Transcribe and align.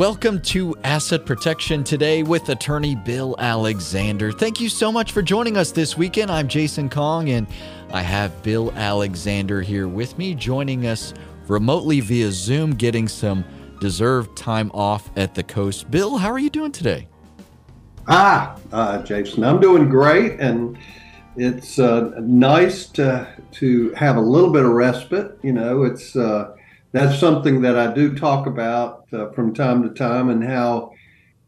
Welcome 0.00 0.40
to 0.44 0.74
Asset 0.82 1.26
Protection 1.26 1.84
today 1.84 2.22
with 2.22 2.48
attorney 2.48 2.94
Bill 2.94 3.36
Alexander. 3.38 4.32
Thank 4.32 4.58
you 4.58 4.70
so 4.70 4.90
much 4.90 5.12
for 5.12 5.20
joining 5.20 5.58
us 5.58 5.72
this 5.72 5.94
weekend. 5.94 6.30
I'm 6.30 6.48
Jason 6.48 6.88
Kong 6.88 7.28
and 7.28 7.46
I 7.92 8.00
have 8.00 8.42
Bill 8.42 8.72
Alexander 8.72 9.60
here 9.60 9.88
with 9.88 10.16
me, 10.16 10.34
joining 10.34 10.86
us 10.86 11.12
remotely 11.48 12.00
via 12.00 12.32
Zoom, 12.32 12.76
getting 12.76 13.08
some 13.08 13.44
deserved 13.78 14.38
time 14.38 14.70
off 14.72 15.10
at 15.18 15.34
the 15.34 15.42
coast. 15.42 15.90
Bill, 15.90 16.16
how 16.16 16.30
are 16.30 16.38
you 16.38 16.48
doing 16.48 16.72
today? 16.72 17.06
Ah, 18.08 18.56
uh, 18.72 19.02
Jason, 19.02 19.44
I'm 19.44 19.60
doing 19.60 19.90
great, 19.90 20.40
and 20.40 20.78
it's 21.36 21.78
uh, 21.78 22.14
nice 22.22 22.86
to 22.86 23.28
to 23.52 23.92
have 23.92 24.16
a 24.16 24.22
little 24.22 24.50
bit 24.50 24.64
of 24.64 24.70
respite. 24.70 25.38
You 25.42 25.52
know, 25.52 25.82
it's 25.82 26.16
uh, 26.16 26.56
that's 26.92 27.18
something 27.18 27.62
that 27.62 27.76
I 27.76 27.92
do 27.92 28.14
talk 28.14 28.46
about 28.46 29.06
uh, 29.12 29.30
from 29.30 29.54
time 29.54 29.82
to 29.82 29.90
time, 29.90 30.28
and 30.28 30.42
how 30.42 30.92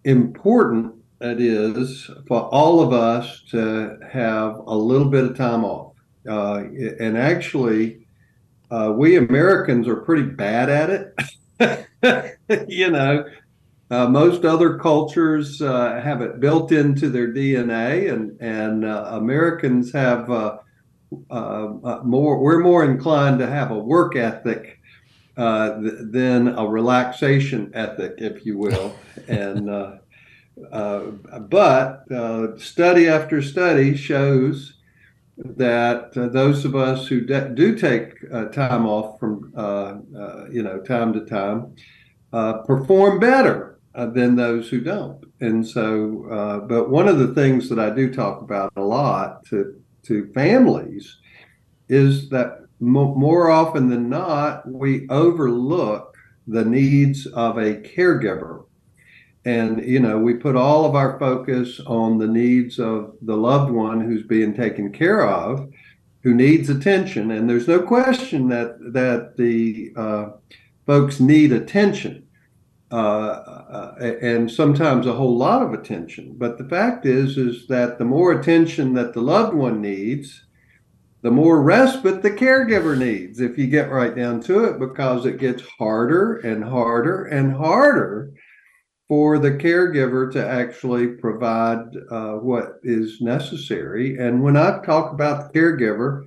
important 0.04 0.94
it 1.20 1.40
is 1.40 2.10
for 2.26 2.42
all 2.52 2.80
of 2.80 2.92
us 2.92 3.42
to 3.50 3.98
have 4.10 4.58
a 4.58 4.74
little 4.74 5.08
bit 5.08 5.24
of 5.24 5.36
time 5.36 5.64
off. 5.64 5.94
Uh, 6.28 6.64
and 7.00 7.18
actually, 7.18 8.06
uh, 8.70 8.92
we 8.96 9.16
Americans 9.16 9.88
are 9.88 9.96
pretty 9.96 10.22
bad 10.22 10.70
at 10.70 10.90
it. 10.90 11.14
you 12.68 12.90
know, 12.90 13.24
uh, 13.90 14.08
most 14.08 14.44
other 14.44 14.78
cultures 14.78 15.60
uh, 15.60 16.00
have 16.02 16.22
it 16.22 16.40
built 16.40 16.72
into 16.72 17.08
their 17.08 17.32
DNA, 17.32 18.12
and 18.12 18.40
and 18.40 18.84
uh, 18.84 19.08
Americans 19.12 19.92
have 19.92 20.28
more. 20.28 20.60
We're 22.38 22.60
more 22.60 22.84
inclined 22.84 23.40
to 23.40 23.48
have 23.48 23.72
a 23.72 23.78
work 23.78 24.14
ethic 24.14 24.78
uh, 25.36 25.80
th- 25.80 25.94
than 26.10 26.48
a 26.48 26.66
relaxation 26.66 27.70
ethic, 27.74 28.14
if 28.18 28.44
you 28.44 28.58
will. 28.58 28.94
and 29.28 29.70
uh, 29.70 29.92
uh, 30.70 31.00
but 31.48 32.04
uh, 32.12 32.56
study 32.58 33.08
after 33.08 33.40
study 33.40 33.96
shows 33.96 34.74
that 35.38 36.16
uh, 36.16 36.28
those 36.28 36.64
of 36.64 36.76
us 36.76 37.06
who 37.06 37.22
de- 37.22 37.48
do 37.50 37.74
take 37.76 38.20
time 38.52 38.86
off 38.86 39.18
from 39.18 39.50
you 40.52 40.62
know 40.62 40.78
time 40.80 41.12
to 41.12 41.24
time 41.24 41.74
perform 42.66 43.18
better 43.18 43.78
than 43.94 44.36
those 44.36 44.68
who 44.68 44.80
don't. 44.80 45.24
And 45.40 45.66
so, 45.66 46.62
but 46.68 46.90
one 46.90 47.08
of 47.08 47.18
the 47.18 47.34
things 47.34 47.68
that 47.70 47.78
I 47.78 47.90
do 47.90 48.12
talk 48.12 48.42
about 48.42 48.72
a 48.76 48.82
lot 48.82 49.44
to 49.46 49.80
to 50.04 50.30
families 50.32 51.16
is 51.88 52.28
that 52.30 52.61
more 52.82 53.48
often 53.48 53.88
than 53.88 54.08
not, 54.08 54.68
we 54.68 55.08
overlook 55.08 56.16
the 56.48 56.64
needs 56.64 57.26
of 57.26 57.56
a 57.56 57.76
caregiver. 57.76 58.64
And, 59.44 59.84
you 59.84 60.00
know, 60.00 60.18
we 60.18 60.34
put 60.34 60.56
all 60.56 60.84
of 60.84 60.94
our 60.94 61.18
focus 61.18 61.80
on 61.86 62.18
the 62.18 62.26
needs 62.26 62.78
of 62.78 63.14
the 63.22 63.36
loved 63.36 63.72
one 63.72 64.00
who's 64.00 64.24
being 64.24 64.54
taken 64.54 64.92
care 64.92 65.26
of, 65.26 65.72
who 66.22 66.34
needs 66.34 66.70
attention. 66.70 67.30
And 67.30 67.48
there's 67.48 67.68
no 67.68 67.82
question 67.82 68.48
that, 68.48 68.78
that 68.92 69.36
the 69.36 69.92
uh, 69.96 70.30
folks 70.86 71.20
need 71.20 71.52
attention. 71.52 72.26
Uh, 72.90 72.94
uh, 72.94 73.94
and 74.20 74.50
sometimes 74.50 75.06
a 75.06 75.14
whole 75.14 75.36
lot 75.36 75.62
of 75.62 75.72
attention. 75.72 76.34
But 76.36 76.58
the 76.58 76.68
fact 76.68 77.06
is, 77.06 77.38
is 77.38 77.66
that 77.68 77.96
the 77.96 78.04
more 78.04 78.32
attention 78.32 78.92
that 78.94 79.14
the 79.14 79.22
loved 79.22 79.54
one 79.54 79.80
needs, 79.80 80.42
the 81.22 81.30
more 81.30 81.62
respite 81.62 82.22
the 82.22 82.30
caregiver 82.30 82.98
needs, 82.98 83.40
if 83.40 83.56
you 83.56 83.68
get 83.68 83.90
right 83.90 84.14
down 84.14 84.40
to 84.42 84.64
it, 84.64 84.80
because 84.80 85.24
it 85.24 85.38
gets 85.38 85.62
harder 85.78 86.38
and 86.38 86.64
harder 86.64 87.26
and 87.26 87.54
harder 87.54 88.32
for 89.08 89.38
the 89.38 89.52
caregiver 89.52 90.32
to 90.32 90.44
actually 90.44 91.08
provide 91.08 91.84
uh, 92.10 92.32
what 92.32 92.80
is 92.82 93.20
necessary. 93.20 94.18
And 94.18 94.42
when 94.42 94.56
I 94.56 94.80
talk 94.84 95.12
about 95.12 95.52
the 95.52 95.58
caregiver, 95.58 96.24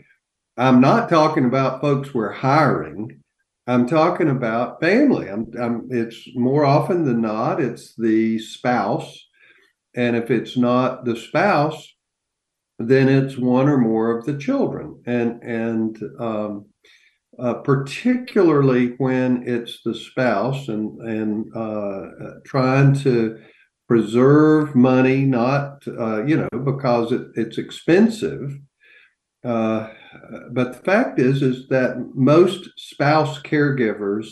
I'm 0.57 0.79
not 0.79 1.09
talking 1.09 1.45
about 1.45 1.81
folks 1.81 2.13
we're 2.13 2.31
hiring. 2.31 3.21
I'm 3.67 3.87
talking 3.87 4.29
about 4.29 4.79
family. 4.79 5.27
I'm, 5.27 5.51
I'm, 5.59 5.87
it's 5.89 6.29
more 6.35 6.63
often 6.63 7.03
than 7.03 7.21
not, 7.21 7.59
it's 7.59 7.95
the 7.95 8.39
spouse. 8.39 9.19
And 9.95 10.15
if 10.15 10.31
it's 10.31 10.55
not 10.55 11.03
the 11.03 11.15
spouse, 11.15 11.94
then 12.79 13.07
it's 13.07 13.37
one 13.37 13.69
or 13.69 13.77
more 13.77 14.17
of 14.17 14.25
the 14.25 14.37
children, 14.37 15.01
and 15.05 15.41
and 15.43 15.97
um, 16.19 16.65
uh, 17.39 17.55
particularly 17.55 18.95
when 18.97 19.43
it's 19.47 19.79
the 19.83 19.95
spouse 19.95 20.67
and 20.67 20.99
and 21.01 21.55
uh, 21.55 22.39
trying 22.45 22.93
to 22.93 23.39
preserve 23.87 24.75
money, 24.75 25.23
not 25.23 25.87
uh, 25.87 26.23
you 26.25 26.37
know 26.37 26.59
because 26.63 27.11
it, 27.11 27.27
it's 27.35 27.57
expensive. 27.57 28.57
Uh, 29.43 29.89
but 30.51 30.73
the 30.73 30.79
fact 30.79 31.19
is, 31.19 31.41
is 31.41 31.67
that 31.67 32.09
most 32.15 32.67
spouse 32.77 33.39
caregivers 33.41 34.25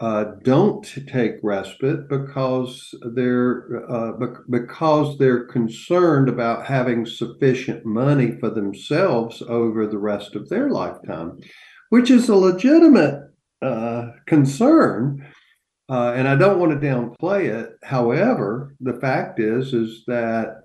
uh, 0.00 0.24
don't 0.44 0.86
take 1.08 1.32
respite 1.42 2.08
because 2.08 2.94
they're 3.14 3.84
uh, 3.90 4.12
because 4.48 5.18
they're 5.18 5.44
concerned 5.46 6.28
about 6.28 6.66
having 6.66 7.04
sufficient 7.04 7.84
money 7.84 8.36
for 8.38 8.48
themselves 8.48 9.42
over 9.48 9.86
the 9.86 9.98
rest 9.98 10.36
of 10.36 10.48
their 10.48 10.70
lifetime, 10.70 11.38
which 11.88 12.12
is 12.12 12.28
a 12.28 12.36
legitimate 12.36 13.32
uh, 13.60 14.10
concern. 14.26 15.26
Uh, 15.90 16.12
and 16.14 16.28
I 16.28 16.36
don't 16.36 16.60
want 16.60 16.78
to 16.78 16.86
downplay 16.86 17.46
it. 17.46 17.70
However, 17.82 18.76
the 18.78 19.00
fact 19.00 19.40
is 19.40 19.74
is 19.74 20.04
that 20.06 20.60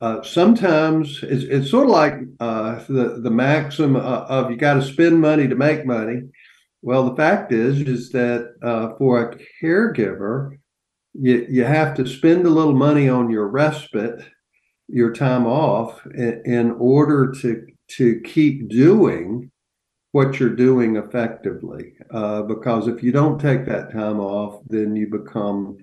uh, 0.00 0.22
sometimes 0.22 1.20
it's, 1.22 1.44
it's, 1.44 1.70
sort 1.70 1.84
of 1.84 1.90
like 1.90 2.14
uh, 2.40 2.82
the 2.88 3.20
the 3.22 3.30
maxim 3.30 3.94
of 3.94 4.50
you 4.50 4.56
got 4.56 4.74
to 4.74 4.82
spend 4.82 5.20
money 5.20 5.46
to 5.46 5.54
make 5.54 5.86
money 5.86 6.22
well, 6.82 7.08
the 7.08 7.16
fact 7.16 7.52
is, 7.52 7.80
is 7.80 8.10
that 8.10 8.54
uh, 8.62 8.96
for 8.98 9.22
a 9.22 9.38
caregiver, 9.62 10.58
you, 11.14 11.46
you 11.48 11.64
have 11.64 11.94
to 11.96 12.06
spend 12.06 12.46
a 12.46 12.50
little 12.50 12.74
money 12.74 13.08
on 13.08 13.30
your 13.30 13.48
respite, 13.48 14.22
your 14.88 15.12
time 15.12 15.46
off, 15.46 16.04
in, 16.14 16.42
in 16.44 16.70
order 16.72 17.32
to 17.40 17.66
to 17.88 18.20
keep 18.22 18.68
doing 18.68 19.50
what 20.12 20.40
you're 20.40 20.56
doing 20.56 20.96
effectively. 20.96 21.92
Uh, 22.10 22.42
because 22.42 22.88
if 22.88 23.02
you 23.02 23.12
don't 23.12 23.40
take 23.40 23.64
that 23.66 23.92
time 23.92 24.18
off, 24.18 24.62
then 24.66 24.96
you 24.96 25.06
become 25.08 25.78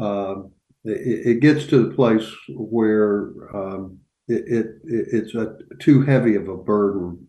uh, 0.00 0.36
it, 0.84 1.26
it, 1.26 1.40
gets 1.40 1.66
to 1.66 1.86
the 1.88 1.94
place 1.94 2.30
where 2.48 3.32
um, 3.54 3.98
it, 4.28 4.44
it, 4.46 4.66
it's 4.84 5.34
a, 5.34 5.56
too 5.80 6.02
heavy 6.02 6.34
of 6.34 6.48
a 6.48 6.56
burden 6.56 7.26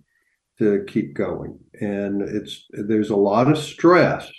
to 0.60 0.84
keep 0.88 1.16
going. 1.16 1.58
And 1.82 2.22
it's 2.22 2.66
there's 2.72 3.10
a 3.10 3.16
lot 3.16 3.50
of 3.50 3.58
stress, 3.58 4.30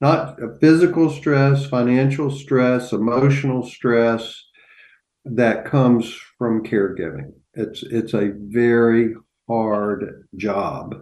not 0.00 0.38
physical 0.60 1.10
stress, 1.10 1.66
financial 1.66 2.30
stress, 2.30 2.92
emotional 2.92 3.62
stress 3.62 4.44
that 5.24 5.64
comes 5.64 6.12
from 6.38 6.64
caregiving. 6.64 7.32
It's 7.54 7.82
it's 7.82 8.14
a 8.14 8.32
very 8.34 9.14
hard 9.48 10.26
job, 10.36 10.94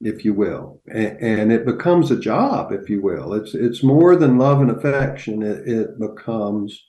if 0.00 0.24
you 0.24 0.34
will, 0.34 0.80
and, 0.92 1.18
and 1.20 1.52
it 1.52 1.66
becomes 1.66 2.10
a 2.10 2.18
job, 2.18 2.72
if 2.72 2.88
you 2.90 3.02
will. 3.02 3.34
It's 3.34 3.54
it's 3.54 3.82
more 3.82 4.16
than 4.16 4.38
love 4.38 4.60
and 4.60 4.70
affection. 4.70 5.42
It, 5.42 5.68
it 5.68 6.00
becomes 6.00 6.84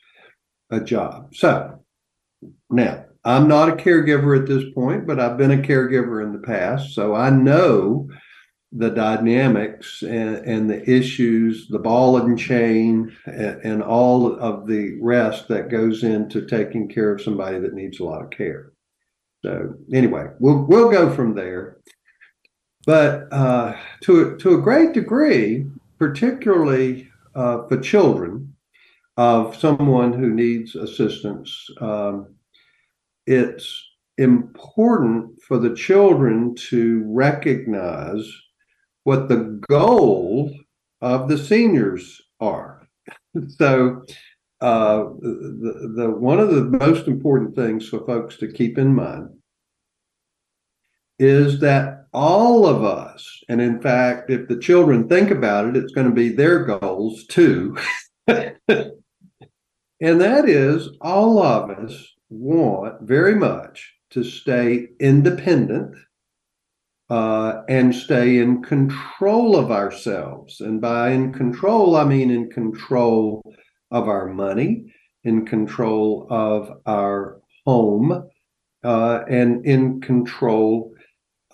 a 0.71 0.79
job. 0.79 1.33
So 1.35 1.79
now 2.69 3.05
I'm 3.25 3.47
not 3.47 3.69
a 3.69 3.73
caregiver 3.73 4.39
at 4.39 4.47
this 4.47 4.63
point, 4.73 5.05
but 5.05 5.19
I've 5.19 5.37
been 5.37 5.51
a 5.51 5.57
caregiver 5.57 6.23
in 6.23 6.33
the 6.33 6.39
past. 6.39 6.93
So 6.93 7.13
I 7.15 7.29
know 7.29 8.09
the 8.71 8.89
dynamics 8.89 10.01
and, 10.01 10.37
and 10.37 10.69
the 10.69 10.89
issues, 10.89 11.67
the 11.67 11.79
ball 11.79 12.17
and 12.17 12.37
chain, 12.37 13.15
and, 13.25 13.61
and, 13.63 13.83
all 13.83 14.37
of 14.39 14.67
the 14.67 14.97
rest 15.01 15.47
that 15.47 15.69
goes 15.69 16.03
into 16.03 16.45
taking 16.45 16.89
care 16.89 17.13
of 17.13 17.21
somebody 17.21 17.59
that 17.59 17.73
needs 17.73 17.99
a 17.99 18.03
lot 18.03 18.21
of 18.21 18.29
care. 18.29 18.73
So 19.43 19.73
anyway, 19.93 20.27
we'll 20.39 20.65
we'll 20.65 20.91
go 20.91 21.13
from 21.13 21.33
there. 21.33 21.77
But 22.85 23.31
uh, 23.31 23.77
to 24.01 24.37
to 24.37 24.55
a 24.55 24.61
great 24.61 24.93
degree, 24.93 25.67
particularly 25.97 27.09
uh, 27.35 27.67
for 27.67 27.79
children 27.79 28.53
of 29.15 29.55
someone 29.55 30.13
who 30.13 30.29
needs 30.29 30.75
assistance. 30.75 31.69
Um, 31.79 32.35
it's 33.27 33.83
important 34.17 35.39
for 35.43 35.59
the 35.59 35.75
children 35.75 36.55
to 36.55 37.03
recognize 37.05 38.25
what 39.03 39.29
the 39.29 39.61
goal 39.69 40.51
of 41.01 41.29
the 41.29 41.37
seniors 41.37 42.21
are. 42.39 42.87
so, 43.47 44.03
uh, 44.59 45.03
the, 45.21 45.93
the 45.95 46.09
one 46.09 46.39
of 46.39 46.49
the 46.49 46.63
most 46.63 47.07
important 47.07 47.55
things 47.55 47.87
for 47.87 48.03
folks 48.07 48.37
to 48.37 48.51
keep 48.51 48.79
in 48.79 48.95
mind 48.95 49.29
is 51.19 51.59
that 51.59 52.07
all 52.11 52.65
of 52.65 52.83
us, 52.83 53.43
and 53.49 53.61
in 53.61 53.79
fact, 53.79 54.31
if 54.31 54.47
the 54.47 54.57
children 54.57 55.07
think 55.07 55.29
about 55.29 55.67
it, 55.67 55.75
it's 55.77 55.93
going 55.93 56.07
to 56.07 56.15
be 56.15 56.29
their 56.29 56.65
goals 56.65 57.25
too. 57.25 57.77
and 58.27 58.51
that 59.99 60.49
is 60.49 60.89
all 61.01 61.41
of 61.41 61.69
us 61.69 62.16
want 62.29 63.01
very 63.01 63.35
much 63.35 63.93
to 64.11 64.23
stay 64.23 64.87
independent 64.99 65.95
uh, 67.09 67.61
and 67.69 67.95
stay 67.95 68.39
in 68.39 68.61
control 68.61 69.55
of 69.55 69.71
ourselves. 69.71 70.59
And 70.59 70.81
by 70.81 71.11
in 71.11 71.33
control, 71.33 71.95
I 71.95 72.03
mean 72.03 72.31
in 72.31 72.49
control 72.49 73.41
of 73.91 74.09
our 74.09 74.27
money, 74.27 74.85
in 75.23 75.45
control 75.45 76.27
of 76.29 76.81
our 76.85 77.39
home, 77.65 78.29
uh, 78.83 79.23
and 79.29 79.65
in 79.65 80.01
control 80.01 80.93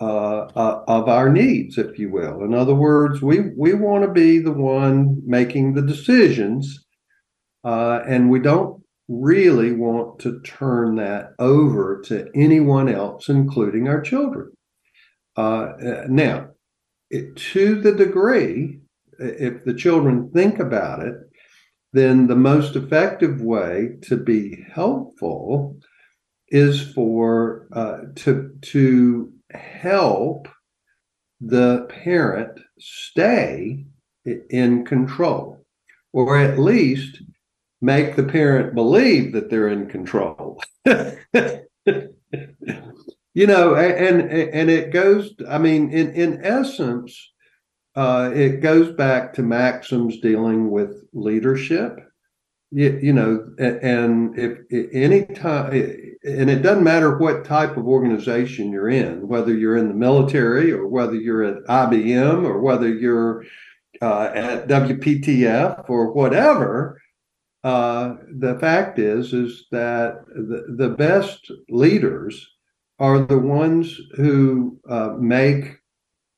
uh, 0.00 0.46
uh, 0.56 0.84
of 0.88 1.08
our 1.08 1.30
needs, 1.30 1.78
if 1.78 1.98
you 1.98 2.10
will. 2.10 2.42
In 2.42 2.52
other 2.52 2.74
words, 2.74 3.22
we 3.22 3.50
we 3.56 3.74
want 3.74 4.04
to 4.04 4.10
be 4.10 4.40
the 4.40 4.52
one 4.52 5.22
making 5.24 5.74
the 5.74 5.82
decisions, 5.82 6.84
uh, 7.62 8.00
and 8.06 8.28
we 8.28 8.40
don't 8.40 8.83
really 9.08 9.72
want 9.72 10.18
to 10.20 10.40
turn 10.40 10.96
that 10.96 11.34
over 11.38 12.00
to 12.02 12.28
anyone 12.34 12.88
else, 12.88 13.28
including 13.28 13.88
our 13.88 14.00
children. 14.00 14.52
Uh, 15.36 15.72
now, 16.08 16.48
it, 17.10 17.36
to 17.36 17.80
the 17.80 17.92
degree, 17.92 18.80
if 19.18 19.64
the 19.64 19.74
children 19.74 20.30
think 20.32 20.58
about 20.58 21.04
it, 21.04 21.16
then 21.92 22.26
the 22.26 22.36
most 22.36 22.74
effective 22.76 23.40
way 23.40 23.90
to 24.02 24.16
be 24.16 24.64
helpful 24.72 25.78
is 26.48 26.92
for 26.92 27.68
uh, 27.72 27.98
to 28.16 28.50
to 28.62 29.32
help 29.52 30.48
the 31.40 31.86
parent 31.88 32.58
stay 32.78 33.84
in 34.50 34.84
control, 34.84 35.64
or 36.12 36.38
at 36.38 36.58
least 36.58 37.22
make 37.84 38.16
the 38.16 38.24
parent 38.24 38.74
believe 38.74 39.32
that 39.32 39.50
they're 39.50 39.68
in 39.68 39.86
control. 39.88 40.60
you 40.86 41.06
know, 43.46 43.74
and 43.74 44.22
and 44.30 44.70
it 44.70 44.92
goes. 44.92 45.34
I 45.48 45.58
mean, 45.58 45.90
in 45.90 46.12
in 46.14 46.44
essence, 46.44 47.32
uh, 47.94 48.30
it 48.34 48.60
goes 48.60 48.92
back 48.92 49.34
to 49.34 49.42
maxims 49.42 50.20
dealing 50.20 50.70
with 50.70 51.04
leadership. 51.12 51.98
You, 52.70 52.98
you 53.00 53.12
know, 53.12 53.54
and 53.58 54.36
if, 54.36 54.58
any 54.92 55.26
time, 55.26 55.72
and 56.24 56.50
it 56.50 56.62
doesn't 56.62 56.82
matter 56.82 57.18
what 57.18 57.44
type 57.44 57.76
of 57.76 57.86
organization 57.86 58.72
you're 58.72 58.88
in, 58.88 59.28
whether 59.28 59.54
you're 59.54 59.76
in 59.76 59.88
the 59.88 59.94
military 59.94 60.72
or 60.72 60.88
whether 60.88 61.14
you're 61.14 61.44
at 61.44 61.62
IBM 61.64 62.44
or 62.44 62.60
whether 62.60 62.88
you're 62.88 63.44
uh, 64.02 64.30
at 64.34 64.66
WPTF 64.68 65.88
or 65.88 66.12
whatever. 66.12 67.00
Uh, 67.64 68.16
the 68.30 68.58
fact 68.58 68.98
is, 68.98 69.32
is 69.32 69.66
that 69.72 70.24
the, 70.26 70.76
the 70.76 70.90
best 70.90 71.50
leaders 71.70 72.46
are 72.98 73.20
the 73.20 73.38
ones 73.38 73.98
who 74.16 74.78
uh, 74.88 75.14
make 75.18 75.78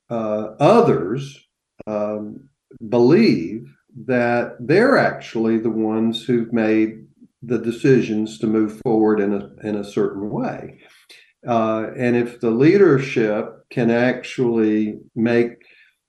uh, 0.09 0.55
others 0.59 1.37
um, 1.85 2.49
believe 2.87 3.67
that 4.05 4.55
they're 4.59 4.97
actually 4.97 5.57
the 5.57 5.69
ones 5.69 6.23
who've 6.23 6.53
made 6.53 7.05
the 7.43 7.57
decisions 7.59 8.39
to 8.39 8.47
move 8.47 8.79
forward 8.81 9.19
in 9.19 9.33
a 9.33 9.67
in 9.67 9.75
a 9.75 9.83
certain 9.83 10.29
way. 10.29 10.79
Uh, 11.45 11.87
and 11.97 12.15
if 12.15 12.39
the 12.39 12.49
leadership 12.49 13.63
can 13.69 13.91
actually 13.91 14.99
make 15.15 15.55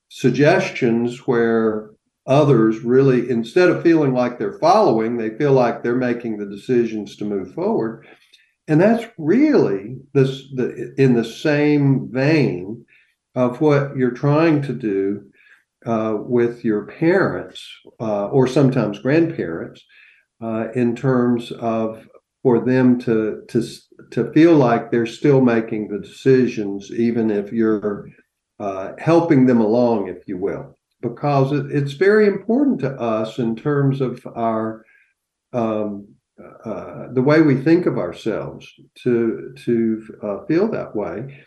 suggestions 0.08 1.26
where 1.26 1.90
others 2.28 2.80
really, 2.80 3.30
instead 3.30 3.70
of 3.70 3.82
feeling 3.82 4.12
like 4.12 4.38
they're 4.38 4.58
following, 4.58 5.16
they 5.16 5.30
feel 5.30 5.52
like 5.52 5.82
they're 5.82 5.96
making 5.96 6.36
the 6.36 6.46
decisions 6.46 7.16
to 7.16 7.24
move 7.24 7.52
forward, 7.54 8.06
and 8.68 8.80
that's 8.80 9.06
really 9.16 9.96
this 10.12 10.42
the, 10.54 10.94
in 10.98 11.14
the 11.14 11.24
same 11.24 12.08
vein 12.12 12.84
of 13.34 13.60
what 13.60 13.96
you're 13.96 14.10
trying 14.10 14.62
to 14.62 14.72
do 14.72 15.24
uh, 15.86 16.16
with 16.18 16.64
your 16.64 16.86
parents 16.86 17.66
uh, 18.00 18.26
or 18.26 18.46
sometimes 18.46 18.98
grandparents 18.98 19.84
uh, 20.42 20.68
in 20.74 20.94
terms 20.94 21.50
of 21.52 22.06
for 22.42 22.64
them 22.64 22.98
to 22.98 23.42
to 23.48 23.62
to 24.10 24.32
feel 24.32 24.54
like 24.54 24.90
they're 24.90 25.06
still 25.06 25.40
making 25.40 25.88
the 25.88 25.98
decisions 25.98 26.90
even 26.92 27.30
if 27.30 27.52
you're 27.52 28.08
uh, 28.60 28.92
helping 28.98 29.46
them 29.46 29.60
along 29.60 30.08
if 30.08 30.26
you 30.26 30.36
will 30.36 30.77
because 31.00 31.52
it, 31.52 31.66
it's 31.70 31.92
very 31.92 32.26
important 32.26 32.80
to 32.80 32.90
us 32.92 33.38
in 33.38 33.56
terms 33.56 34.00
of 34.00 34.26
our 34.34 34.84
um, 35.52 36.08
uh, 36.64 37.08
the 37.14 37.22
way 37.22 37.40
we 37.40 37.56
think 37.56 37.86
of 37.86 37.98
ourselves 37.98 38.66
to 39.02 39.54
to 39.64 40.18
uh, 40.22 40.44
feel 40.46 40.70
that 40.70 40.94
way. 40.94 41.44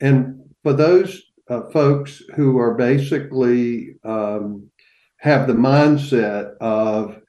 And 0.00 0.42
for 0.62 0.72
those 0.72 1.22
uh, 1.48 1.62
folks 1.70 2.22
who 2.34 2.58
are 2.58 2.74
basically 2.74 3.96
um, 4.04 4.68
have 5.18 5.46
the 5.46 5.54
mindset 5.54 6.56
of 6.60 7.20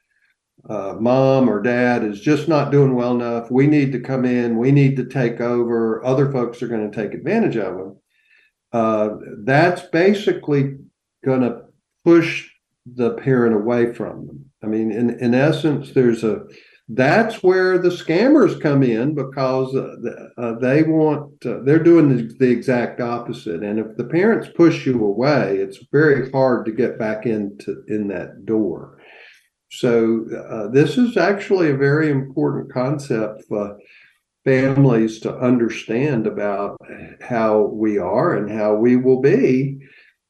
uh, 0.68 0.96
mom 1.00 1.50
or 1.50 1.62
dad 1.62 2.04
is 2.04 2.20
just 2.20 2.48
not 2.48 2.72
doing 2.72 2.96
well 2.96 3.14
enough, 3.14 3.52
we 3.52 3.68
need 3.68 3.92
to 3.94 4.00
come 4.00 4.26
in, 4.26 4.58
we 4.58 4.72
need 4.72 4.98
to 4.98 5.06
take 5.06 5.40
over. 5.40 6.04
Other 6.04 6.32
folks 6.32 6.62
are 6.62 6.68
going 6.68 6.90
to 6.90 6.96
take 6.96 7.14
advantage 7.14 7.56
of 7.56 7.78
them. 7.78 7.98
Uh, 8.74 9.10
that's 9.46 9.84
basically 9.84 10.76
going 11.24 11.42
to 11.42 11.65
push 12.06 12.48
the 12.86 13.16
parent 13.16 13.56
away 13.56 13.94
from 13.94 14.28
them. 14.28 14.46
I 14.64 14.68
mean, 14.68 14.92
in 14.92 15.20
in 15.20 15.34
essence, 15.34 15.92
there's 15.92 16.24
a 16.24 16.46
that's 16.88 17.42
where 17.42 17.80
the 17.80 17.90
scammers 17.90 18.62
come 18.62 18.84
in 18.84 19.16
because 19.16 19.76
uh, 19.76 19.96
uh, 20.38 20.60
they 20.60 20.84
want 20.84 21.44
uh, 21.44 21.62
they're 21.64 21.84
doing 21.84 22.16
the, 22.16 22.36
the, 22.38 22.50
exact 22.50 23.02
opposite. 23.02 23.64
And 23.64 23.80
if 23.80 23.98
the 23.98 24.04
parents 24.04 24.50
push 24.56 24.86
you 24.86 25.04
away 25.04 25.58
it's 25.58 25.80
very 25.92 26.30
hard 26.30 26.64
to 26.66 26.72
get 26.72 27.00
back 27.00 27.26
into 27.26 27.84
in 27.88 28.08
that 28.10 28.46
door. 28.46 29.00
So 29.72 30.28
uh, 30.48 30.68
this 30.68 30.98
is 31.00 31.18
actually 31.18 31.72
a 31.72 31.78
very 31.78 32.12
important 32.12 32.72
concept 32.72 33.46
for 33.50 33.80
families 34.44 35.20
to 35.22 35.36
understand 35.38 36.28
about 36.28 36.78
how 37.20 37.64
we 37.74 37.98
are 37.98 38.36
and 38.36 38.50
how 38.52 38.76
we 38.76 38.96
will 38.96 39.22
be 39.22 39.80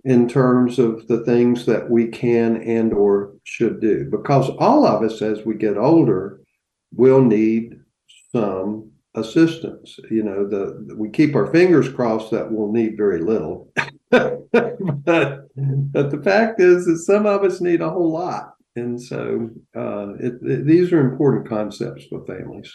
in 0.05 0.29
terms 0.29 0.77
of 0.77 1.07
the 1.07 1.23
things 1.25 1.65
that 1.65 1.89
we 1.89 2.07
can 2.07 2.61
and 2.61 2.93
or 2.93 3.33
should 3.43 3.81
do 3.81 4.07
because 4.11 4.49
all 4.59 4.85
of 4.85 5.03
us 5.03 5.21
as 5.21 5.43
we 5.45 5.55
get 5.55 5.77
older 5.77 6.39
will 6.93 7.21
need 7.21 7.79
some 8.31 8.91
assistance. 9.15 9.97
You 10.11 10.23
know, 10.23 10.47
the 10.47 10.95
we 10.95 11.09
keep 11.09 11.35
our 11.35 11.51
fingers 11.51 11.89
crossed 11.89 12.31
that 12.31 12.51
we'll 12.51 12.71
need 12.71 12.97
very 12.97 13.19
little. 13.19 13.71
but, 14.11 14.49
but 14.51 16.11
the 16.11 16.21
fact 16.23 16.61
is 16.61 16.85
that 16.85 16.99
some 16.99 17.25
of 17.25 17.43
us 17.43 17.59
need 17.59 17.81
a 17.81 17.89
whole 17.89 18.11
lot. 18.11 18.53
And 18.75 19.01
so 19.01 19.49
uh, 19.75 20.13
it, 20.19 20.33
it, 20.41 20.65
these 20.65 20.91
are 20.91 20.99
important 20.99 21.49
concepts 21.49 22.05
for 22.05 22.25
families. 22.25 22.71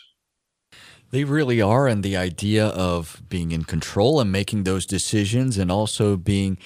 They 1.10 1.24
really 1.24 1.60
are. 1.60 1.86
And 1.86 2.02
the 2.02 2.16
idea 2.16 2.68
of 2.68 3.22
being 3.28 3.52
in 3.52 3.64
control 3.64 4.20
and 4.20 4.32
making 4.32 4.64
those 4.64 4.86
decisions 4.86 5.58
and 5.58 5.70
also 5.70 6.16
being 6.16 6.56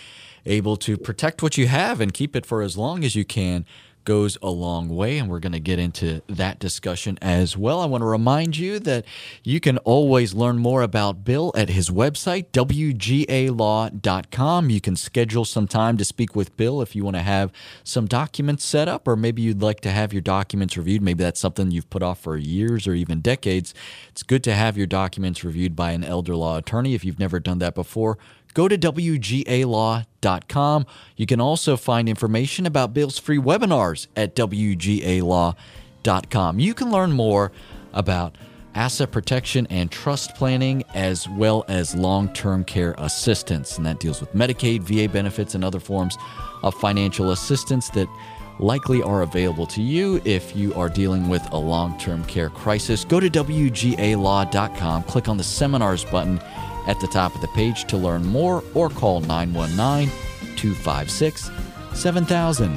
able 0.46 0.76
to 0.78 0.96
protect 0.96 1.42
what 1.42 1.56
you 1.56 1.66
have 1.66 2.00
and 2.00 2.12
keep 2.12 2.36
it 2.36 2.46
for 2.46 2.62
as 2.62 2.76
long 2.76 3.04
as 3.04 3.14
you 3.14 3.24
can 3.24 3.64
goes 4.04 4.36
a 4.42 4.50
long 4.50 4.88
way, 4.88 5.18
and 5.18 5.28
we're 5.28 5.40
going 5.40 5.52
to 5.52 5.60
get 5.60 5.78
into 5.78 6.22
that 6.28 6.58
discussion 6.58 7.18
as 7.22 7.56
well. 7.56 7.80
I 7.80 7.86
want 7.86 8.02
to 8.02 8.06
remind 8.06 8.56
you 8.56 8.78
that 8.80 9.06
you 9.42 9.60
can 9.60 9.78
always 9.78 10.34
learn 10.34 10.58
more 10.58 10.82
about 10.82 11.24
Bill 11.24 11.52
at 11.56 11.70
his 11.70 11.88
website, 11.90 12.50
wgalaw.com. 12.52 13.00
You 14.70 14.80
can 14.80 14.96
schedule 14.96 15.44
some 15.44 15.66
time 15.66 15.96
to 15.96 16.04
speak 16.04 16.36
with 16.36 16.56
Bill 16.56 16.80
if 16.82 16.94
you 16.94 17.04
want 17.04 17.16
to 17.16 17.22
have 17.22 17.50
some 17.82 18.06
documents 18.06 18.64
set 18.64 18.88
up, 18.88 19.08
or 19.08 19.16
maybe 19.16 19.42
you'd 19.42 19.62
like 19.62 19.80
to 19.80 19.90
have 19.90 20.12
your 20.12 20.22
documents 20.22 20.76
reviewed. 20.76 21.02
Maybe 21.02 21.24
that's 21.24 21.40
something 21.40 21.70
you've 21.70 21.90
put 21.90 22.02
off 22.02 22.20
for 22.20 22.36
years 22.36 22.86
or 22.86 22.94
even 22.94 23.20
decades. 23.20 23.74
It's 24.10 24.22
good 24.22 24.44
to 24.44 24.54
have 24.54 24.76
your 24.76 24.86
documents 24.86 25.42
reviewed 25.44 25.74
by 25.74 25.92
an 25.92 26.04
elder 26.04 26.36
law 26.36 26.58
attorney 26.58 26.94
if 26.94 27.04
you've 27.04 27.18
never 27.18 27.40
done 27.40 27.58
that 27.58 27.74
before 27.74 28.18
go 28.54 28.68
to 28.68 28.78
WGALaw.com. 28.78 30.06
You 31.16 31.26
can 31.26 31.40
also 31.40 31.76
find 31.76 32.08
information 32.08 32.64
about 32.66 32.94
Bill's 32.94 33.18
free 33.18 33.38
webinars 33.38 34.06
at 34.16 34.34
WGALaw.com. 34.34 35.54
You 36.58 36.74
can 36.74 36.90
learn 36.90 37.12
more 37.12 37.52
about 37.92 38.36
asset 38.74 39.12
protection 39.12 39.66
and 39.70 39.90
trust 39.90 40.34
planning, 40.34 40.82
as 40.94 41.28
well 41.28 41.64
as 41.68 41.94
long 41.94 42.32
term 42.32 42.64
care 42.64 42.94
assistance. 42.98 43.76
And 43.76 43.86
that 43.86 44.00
deals 44.00 44.20
with 44.20 44.32
Medicaid, 44.34 44.80
VA 44.82 45.08
benefits, 45.12 45.54
and 45.54 45.64
other 45.64 45.80
forms 45.80 46.16
of 46.62 46.74
financial 46.74 47.30
assistance 47.30 47.88
that 47.90 48.08
likely 48.60 49.02
are 49.02 49.22
available 49.22 49.66
to 49.66 49.82
you 49.82 50.22
if 50.24 50.54
you 50.54 50.72
are 50.74 50.88
dealing 50.88 51.28
with 51.28 51.42
a 51.52 51.56
long 51.56 51.98
term 51.98 52.24
care 52.24 52.50
crisis. 52.50 53.04
Go 53.04 53.20
to 53.20 53.28
WGALaw.com, 53.30 55.02
click 55.04 55.28
on 55.28 55.36
the 55.36 55.44
seminars 55.44 56.04
button 56.04 56.40
at 56.86 57.00
the 57.00 57.06
top 57.06 57.34
of 57.34 57.40
the 57.40 57.48
page 57.48 57.84
to 57.84 57.96
learn 57.96 58.24
more 58.24 58.62
or 58.74 58.88
call 58.88 59.20
919 59.20 60.08
256 60.56 61.50
7000. 61.92 62.74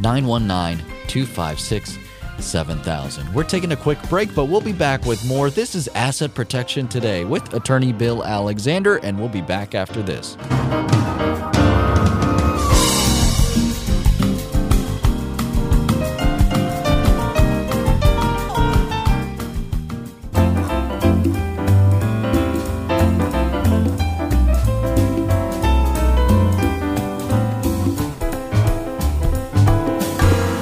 919 0.00 0.84
256 1.08 1.98
7000. 2.38 3.34
We're 3.34 3.44
taking 3.44 3.72
a 3.72 3.76
quick 3.76 4.00
break, 4.08 4.34
but 4.34 4.46
we'll 4.46 4.60
be 4.60 4.72
back 4.72 5.04
with 5.04 5.24
more. 5.26 5.50
This 5.50 5.74
is 5.74 5.88
Asset 5.88 6.34
Protection 6.34 6.88
Today 6.88 7.24
with 7.24 7.52
attorney 7.54 7.92
Bill 7.92 8.24
Alexander, 8.24 8.96
and 8.98 9.18
we'll 9.18 9.28
be 9.28 9.42
back 9.42 9.74
after 9.74 10.02
this. 10.02 10.36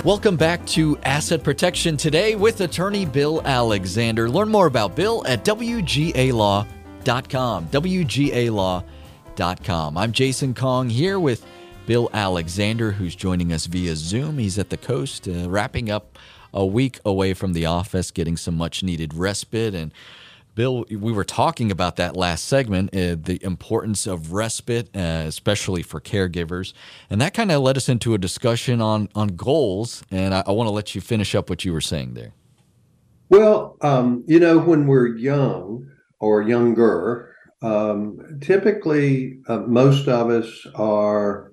Welcome 0.06 0.36
back 0.36 0.64
to 0.66 0.96
Asset 0.98 1.42
Protection 1.42 1.96
Today 1.96 2.36
with 2.36 2.60
attorney 2.60 3.04
Bill 3.04 3.42
Alexander. 3.44 4.30
Learn 4.30 4.48
more 4.48 4.68
about 4.68 4.94
Bill 4.94 5.26
at 5.26 5.44
WGALaw.com. 5.44 6.68
WGALaw.com. 7.66 8.84
I'm 9.98 10.12
Jason 10.12 10.54
Kong 10.54 10.88
here 10.88 11.18
with 11.18 11.44
Bill 11.86 12.08
Alexander, 12.12 12.92
who's 12.92 13.16
joining 13.16 13.52
us 13.52 13.66
via 13.66 13.96
Zoom. 13.96 14.38
He's 14.38 14.60
at 14.60 14.70
the 14.70 14.76
coast, 14.76 15.26
uh, 15.26 15.50
wrapping 15.50 15.90
up 15.90 16.20
a 16.54 16.64
week 16.64 17.00
away 17.04 17.34
from 17.34 17.52
the 17.52 17.66
office, 17.66 18.12
getting 18.12 18.36
some 18.36 18.56
much 18.56 18.84
needed 18.84 19.12
respite 19.12 19.74
and 19.74 19.92
Bill, 20.56 20.86
we 20.90 21.12
were 21.12 21.22
talking 21.22 21.70
about 21.70 21.96
that 21.96 22.16
last 22.16 22.46
segment, 22.46 22.88
uh, 22.96 23.14
the 23.22 23.38
importance 23.42 24.06
of 24.06 24.32
respite, 24.32 24.88
uh, 24.96 25.24
especially 25.26 25.82
for 25.82 26.00
caregivers, 26.00 26.72
and 27.10 27.20
that 27.20 27.34
kind 27.34 27.52
of 27.52 27.60
led 27.60 27.76
us 27.76 27.90
into 27.90 28.14
a 28.14 28.18
discussion 28.18 28.80
on 28.80 29.10
on 29.14 29.28
goals. 29.28 30.02
And 30.10 30.34
I, 30.34 30.44
I 30.46 30.52
want 30.52 30.66
to 30.66 30.72
let 30.72 30.94
you 30.94 31.02
finish 31.02 31.34
up 31.34 31.50
what 31.50 31.66
you 31.66 31.74
were 31.74 31.82
saying 31.82 32.14
there. 32.14 32.32
Well, 33.28 33.76
um, 33.82 34.24
you 34.26 34.40
know, 34.40 34.58
when 34.58 34.86
we're 34.86 35.14
young 35.14 35.90
or 36.20 36.40
younger, 36.40 37.36
um, 37.60 38.38
typically 38.40 39.40
uh, 39.48 39.58
most 39.58 40.08
of 40.08 40.30
us 40.30 40.66
are, 40.74 41.52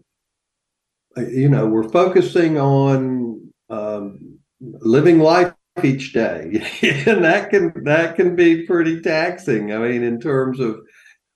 uh, 1.18 1.26
you 1.28 1.50
know, 1.50 1.68
we're 1.68 1.90
focusing 1.90 2.58
on 2.58 3.52
um, 3.70 4.40
living 4.62 5.20
life 5.20 5.54
each 5.82 6.14
day. 6.14 6.62
And 7.08 7.24
that 7.24 7.50
can 7.50 7.74
that 7.86 8.16
can 8.16 8.36
be 8.36 8.66
pretty 8.66 9.02
taxing. 9.02 9.74
I 9.74 9.78
mean 9.80 10.04
in 10.04 10.20
terms 10.20 10.60
of 10.60 10.82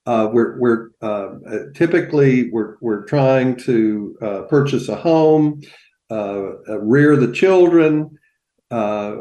uh, 0.08 0.30
we're 0.32 0.58
we're 0.60 0.90
uh, 1.02 1.30
typically 1.76 2.50
we're 2.52 2.78
we're 2.80 3.04
trying 3.06 3.56
to 3.58 4.18
uh, 4.22 4.42
purchase 4.44 4.88
a 4.88 4.96
home 4.96 5.62
uh, 6.10 6.52
uh, 6.70 6.80
rear 6.80 7.18
the 7.18 7.32
children 7.34 8.18
uh, 8.72 9.12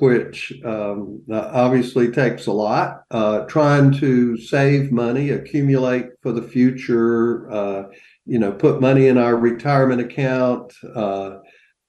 which 0.00 0.52
um, 0.64 1.22
obviously 1.30 2.10
takes 2.10 2.46
a 2.46 2.52
lot 2.52 3.02
trying 3.48 3.92
to 3.92 4.36
save 4.38 4.90
money 4.90 5.30
accumulate 5.30 6.06
for 6.22 6.32
the 6.32 6.42
future 6.42 7.90
you 8.24 8.38
know 8.38 8.52
put 8.52 8.80
money 8.80 9.08
in 9.08 9.18
our 9.18 9.36
retirement 9.36 10.00
account 10.00 10.72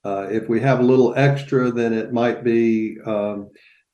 uh, 0.04 0.28
if 0.32 0.50
we 0.50 0.60
have 0.60 0.80
a 0.80 0.84
little 0.84 1.14
extra, 1.16 1.72
then 1.72 1.94
it 1.94 2.12
might 2.12 2.44
be 2.44 2.98
um, 3.06 3.50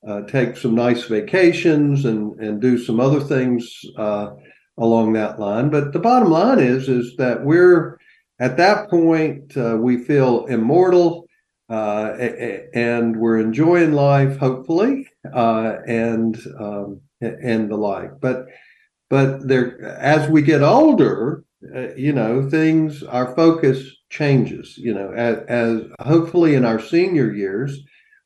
uh, 0.06 0.22
take 0.22 0.56
some 0.56 0.74
nice 0.74 1.04
vacations 1.04 2.04
and 2.04 2.38
and 2.40 2.60
do 2.60 2.78
some 2.78 3.00
other 3.00 3.20
things 3.20 3.70
uh, 3.96 4.30
along 4.78 5.12
that 5.12 5.38
line. 5.38 5.68
But 5.68 5.92
the 5.92 5.98
bottom 5.98 6.30
line 6.30 6.60
is 6.60 6.88
is 6.88 7.16
that 7.16 7.44
we're 7.44 7.98
at 8.40 8.56
that 8.56 8.88
point 8.88 9.56
uh, 9.56 9.76
we 9.78 9.98
feel 9.98 10.46
immortal 10.46 11.26
uh, 11.68 12.16
and 12.72 13.14
we're 13.14 13.38
enjoying 13.38 13.92
life, 13.92 14.38
hopefully, 14.38 15.06
and 15.24 16.40
um, 16.58 17.00
and 17.20 17.70
the 17.70 17.76
like. 17.76 18.18
But 18.20 18.46
but 19.10 19.46
there, 19.46 19.82
as 19.98 20.30
we 20.30 20.40
get 20.40 20.62
older, 20.62 21.44
you 21.96 22.14
know, 22.14 22.48
things 22.48 23.02
our 23.02 23.34
focus 23.34 23.97
changes. 24.10 24.76
You 24.78 24.94
know, 24.94 25.12
as, 25.12 25.38
as 25.48 25.82
hopefully 26.00 26.54
in 26.54 26.64
our 26.64 26.80
senior 26.80 27.32
years, 27.32 27.80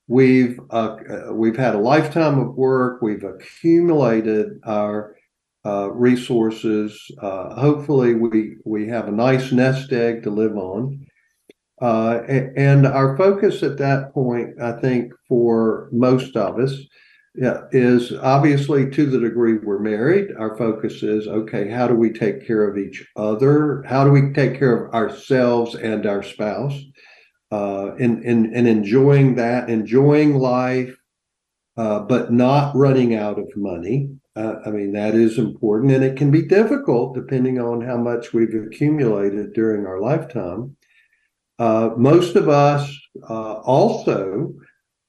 we've 0.08 0.58
uh, 0.70 0.96
uh, 1.10 1.32
we've 1.32 1.56
had 1.56 1.74
a 1.74 1.78
lifetime 1.78 2.38
of 2.38 2.54
work. 2.54 3.02
We've 3.02 3.24
accumulated 3.24 4.60
our 4.64 5.16
uh, 5.64 5.90
resources. 5.92 7.00
Uh, 7.20 7.54
hopefully, 7.54 8.14
we 8.14 8.56
we 8.64 8.88
have 8.88 9.08
a 9.08 9.12
nice 9.12 9.52
nest 9.52 9.92
egg 9.92 10.22
to 10.24 10.30
live 10.30 10.56
on. 10.56 11.06
Uh, 11.80 12.22
and 12.56 12.86
our 12.86 13.16
focus 13.16 13.64
at 13.64 13.76
that 13.76 14.14
point, 14.14 14.60
I 14.62 14.72
think, 14.80 15.12
for 15.28 15.88
most 15.90 16.36
of 16.36 16.60
us, 16.60 16.76
is 17.34 18.12
obviously 18.12 18.90
to 18.90 19.06
the 19.06 19.18
degree 19.18 19.54
we're 19.54 19.78
married, 19.78 20.28
our 20.38 20.56
focus 20.56 21.02
is 21.02 21.26
okay, 21.26 21.68
how 21.68 21.88
do 21.88 21.94
we 21.94 22.12
take 22.12 22.46
care 22.46 22.68
of 22.68 22.76
each 22.76 23.06
other? 23.16 23.82
How 23.86 24.04
do 24.04 24.10
we 24.10 24.32
take 24.32 24.58
care 24.58 24.84
of 24.84 24.94
ourselves 24.94 25.74
and 25.74 26.06
our 26.06 26.22
spouse? 26.22 26.78
Uh, 27.50 27.94
and, 27.96 28.24
and, 28.24 28.46
and 28.54 28.66
enjoying 28.66 29.34
that, 29.34 29.68
enjoying 29.68 30.34
life, 30.34 30.94
uh, 31.76 32.00
but 32.00 32.32
not 32.32 32.74
running 32.74 33.14
out 33.14 33.38
of 33.38 33.46
money. 33.56 34.08
Uh, 34.34 34.54
I 34.64 34.70
mean, 34.70 34.92
that 34.92 35.14
is 35.14 35.38
important. 35.38 35.92
And 35.92 36.02
it 36.02 36.16
can 36.16 36.30
be 36.30 36.42
difficult 36.42 37.14
depending 37.14 37.60
on 37.60 37.82
how 37.82 37.98
much 37.98 38.32
we've 38.32 38.54
accumulated 38.54 39.52
during 39.52 39.86
our 39.86 40.00
lifetime. 40.00 40.76
Uh, 41.58 41.90
most 41.96 42.36
of 42.36 42.48
us 42.48 42.90
uh, 43.28 43.54
also 43.54 44.54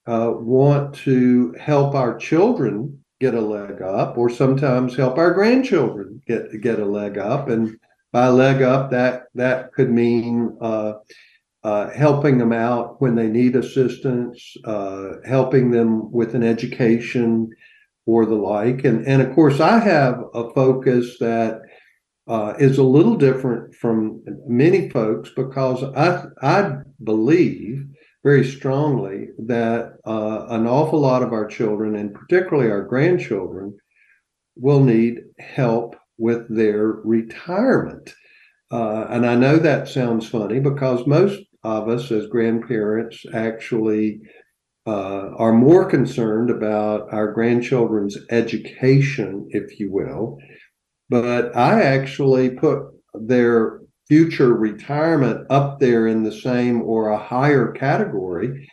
uh, 0.05 0.31
want 0.35 0.95
to 0.95 1.53
help 1.59 1.95
our 1.95 2.17
children 2.17 2.99
get 3.19 3.33
a 3.33 3.41
leg 3.41 3.81
up, 3.81 4.17
or 4.17 4.29
sometimes 4.29 4.95
help 4.95 5.17
our 5.17 5.33
grandchildren 5.33 6.21
get 6.27 6.61
get 6.61 6.79
a 6.79 6.85
leg 6.85 7.17
up. 7.17 7.49
And 7.49 7.77
by 8.11 8.27
leg 8.27 8.61
up, 8.61 8.91
that 8.91 9.23
that 9.35 9.71
could 9.73 9.89
mean 9.89 10.57
uh, 10.61 10.93
uh, 11.63 11.89
helping 11.91 12.37
them 12.37 12.51
out 12.51 13.01
when 13.01 13.15
they 13.15 13.27
need 13.27 13.55
assistance, 13.55 14.55
uh, 14.65 15.13
helping 15.25 15.71
them 15.71 16.11
with 16.11 16.35
an 16.35 16.43
education 16.43 17.49
or 18.05 18.25
the 18.25 18.35
like. 18.35 18.83
And 18.83 19.07
and 19.07 19.21
of 19.21 19.33
course, 19.33 19.61
I 19.61 19.79
have 19.79 20.21
a 20.33 20.51
focus 20.53 21.17
that 21.19 21.61
uh, 22.27 22.53
is 22.59 22.77
a 22.77 22.83
little 22.83 23.15
different 23.15 23.73
from 23.75 24.21
many 24.47 24.89
folks 24.89 25.29
because 25.35 25.83
I 25.95 26.25
I 26.41 26.77
believe 27.03 27.87
very 28.23 28.45
strongly 28.45 29.27
that 29.37 29.97
uh, 30.05 30.45
an 30.49 30.65
awful 30.65 30.99
lot 30.99 31.23
of 31.23 31.33
our 31.33 31.45
children, 31.45 31.95
and 31.95 32.13
particularly 32.13 32.71
our 32.71 32.83
grandchildren, 32.83 33.75
will 34.55 34.83
need 34.83 35.19
help 35.39 35.95
with 36.17 36.47
their 36.55 36.87
retirement. 36.87 38.13
Uh, 38.71 39.05
and 39.09 39.25
I 39.25 39.35
know 39.35 39.57
that 39.57 39.87
sounds 39.87 40.27
funny 40.27 40.59
because 40.59 41.05
most 41.05 41.41
of 41.63 41.89
us 41.89 42.11
as 42.11 42.27
grandparents 42.27 43.25
actually 43.33 44.21
uh, 44.85 45.29
are 45.37 45.53
more 45.53 45.85
concerned 45.85 46.49
about 46.49 47.13
our 47.13 47.31
grandchildren's 47.31 48.17
education, 48.29 49.47
if 49.49 49.79
you 49.79 49.91
will. 49.91 50.37
But 51.09 51.55
I 51.55 51.81
actually 51.83 52.51
put 52.51 52.83
their 53.13 53.82
future 54.07 54.53
retirement 54.53 55.47
up 55.49 55.79
there 55.79 56.07
in 56.07 56.23
the 56.23 56.31
same 56.31 56.81
or 56.81 57.09
a 57.09 57.17
higher 57.17 57.71
category 57.71 58.69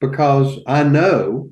because 0.00 0.58
I 0.66 0.82
know, 0.82 1.50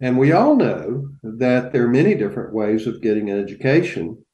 and 0.00 0.18
we 0.18 0.32
all 0.32 0.56
know, 0.56 1.08
that 1.22 1.72
there 1.72 1.84
are 1.84 1.88
many 1.88 2.14
different 2.14 2.52
ways 2.52 2.86
of 2.86 3.00
getting 3.00 3.30
an 3.30 3.40
education. 3.40 4.24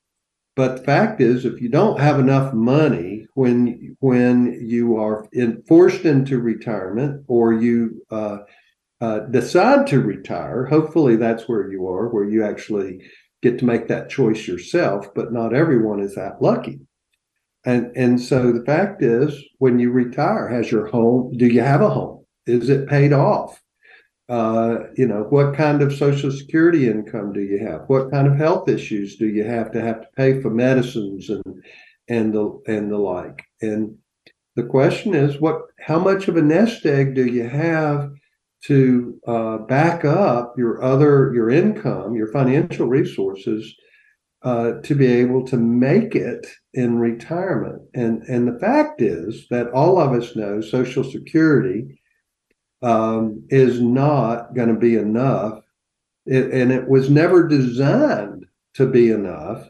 But 0.57 0.79
the 0.79 0.83
fact 0.83 1.21
is, 1.21 1.45
if 1.45 1.61
you 1.61 1.69
don't 1.69 2.01
have 2.01 2.19
enough 2.19 2.53
money 2.53 3.27
when 3.35 3.97
when 4.01 4.59
you 4.61 4.97
are 4.97 5.27
in, 5.33 5.63
forced 5.69 6.05
into 6.05 6.41
retirement 6.41 7.25
or 7.29 7.53
you 7.53 8.05
uh, 8.11 8.39
uh, 9.01 9.21
decide 9.31 9.87
to 9.87 10.01
retire, 10.01 10.67
hopefully 10.67 11.17
that's 11.17 11.49
where 11.49 11.71
you 11.71 11.87
are, 11.87 12.09
where 12.09 12.25
you 12.25 12.45
actually 12.45 13.01
get 13.41 13.59
to 13.61 13.65
make 13.65 13.87
that 13.89 14.11
choice 14.11 14.47
yourself. 14.49 15.15
But 15.15 15.33
not 15.33 15.55
everyone 15.55 16.01
is 16.01 16.17
that 16.17 16.43
lucky. 16.43 16.81
And 17.65 17.95
and 17.97 18.21
so 18.21 18.53
the 18.53 18.65
fact 18.65 19.03
is, 19.03 19.39
when 19.59 19.79
you 19.79 19.91
retire, 19.91 20.49
has 20.49 20.71
your 20.71 20.87
home? 20.87 21.37
Do 21.37 21.47
you 21.47 21.61
have 21.61 21.83
a 21.83 21.91
home? 21.91 22.25
Is 22.47 22.71
it 22.71 22.89
paid 22.89 23.13
off? 23.13 23.61
Uh, 24.29 24.85
you 24.97 25.07
know, 25.07 25.25
what 25.31 25.57
kind 25.57 25.83
of 25.83 25.93
social 25.93 26.31
security 26.31 26.89
income 26.89 27.33
do 27.33 27.41
you 27.41 27.59
have? 27.59 27.83
What 27.89 28.11
kind 28.13 28.29
of 28.29 28.37
health 28.37 28.69
issues 28.69 29.17
do 29.17 29.27
you 29.27 29.45
have 29.45 29.73
to 29.73 29.81
have 29.81 30.03
to 30.03 30.07
pay 30.17 30.41
for 30.41 30.51
medicines 30.51 31.29
and 31.29 31.43
and 32.09 32.33
the 32.33 32.61
and 32.67 32.91
the 32.91 32.99
like? 32.99 33.43
And 33.61 33.97
the 34.57 34.63
question 34.63 35.15
is, 35.15 35.41
what? 35.41 35.63
How 35.81 35.99
much 35.99 36.29
of 36.29 36.37
a 36.37 36.43
nest 36.43 36.87
egg 36.87 37.15
do 37.15 37.27
you 37.27 37.47
have 37.49 38.11
to 38.65 39.19
uh, 39.27 39.59
back 39.59 40.05
up 40.05 40.55
your 40.57 40.83
other 40.83 41.33
your 41.35 41.51
income, 41.51 42.15
your 42.15 42.33
financial 42.33 42.87
resources? 42.87 43.75
Uh, 44.43 44.73
to 44.83 44.95
be 44.95 45.07
able 45.07 45.45
to 45.47 45.57
make 45.57 46.15
it 46.15 46.47
in 46.73 46.99
retirement. 46.99 47.83
And, 47.95 48.23
and 48.23 48.49
the 48.49 48.59
fact 48.59 49.03
is 49.03 49.47
that 49.51 49.71
all 49.71 50.01
of 50.01 50.13
us 50.13 50.35
know 50.35 50.61
Social 50.61 51.05
Security 51.05 52.01
um, 52.83 53.45
is 53.51 53.81
not 53.81 54.55
going 54.55 54.69
to 54.69 54.81
be 54.81 54.97
enough. 54.97 55.61
It, 56.27 56.51
and 56.53 56.73
it 56.73 56.89
was 56.89 57.11
never 57.11 57.47
designed 57.47 58.47
to 58.75 58.87
be 58.87 59.11
enough 59.11 59.69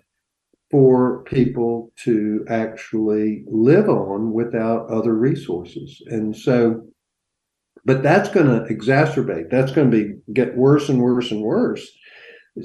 for 0.71 1.25
people 1.25 1.93
to 2.05 2.45
actually 2.49 3.45
live 3.49 3.89
on 3.89 4.33
without 4.33 4.89
other 4.89 5.15
resources. 5.15 6.01
And 6.07 6.37
so, 6.37 6.83
but 7.85 8.03
that's 8.03 8.29
going 8.29 8.47
to 8.47 8.73
exacerbate. 8.73 9.51
That's 9.51 9.73
going 9.73 9.91
to 9.91 9.97
be 9.97 10.33
get 10.33 10.57
worse 10.57 10.89
and 10.89 11.01
worse 11.01 11.33
and 11.33 11.43
worse. 11.43 11.89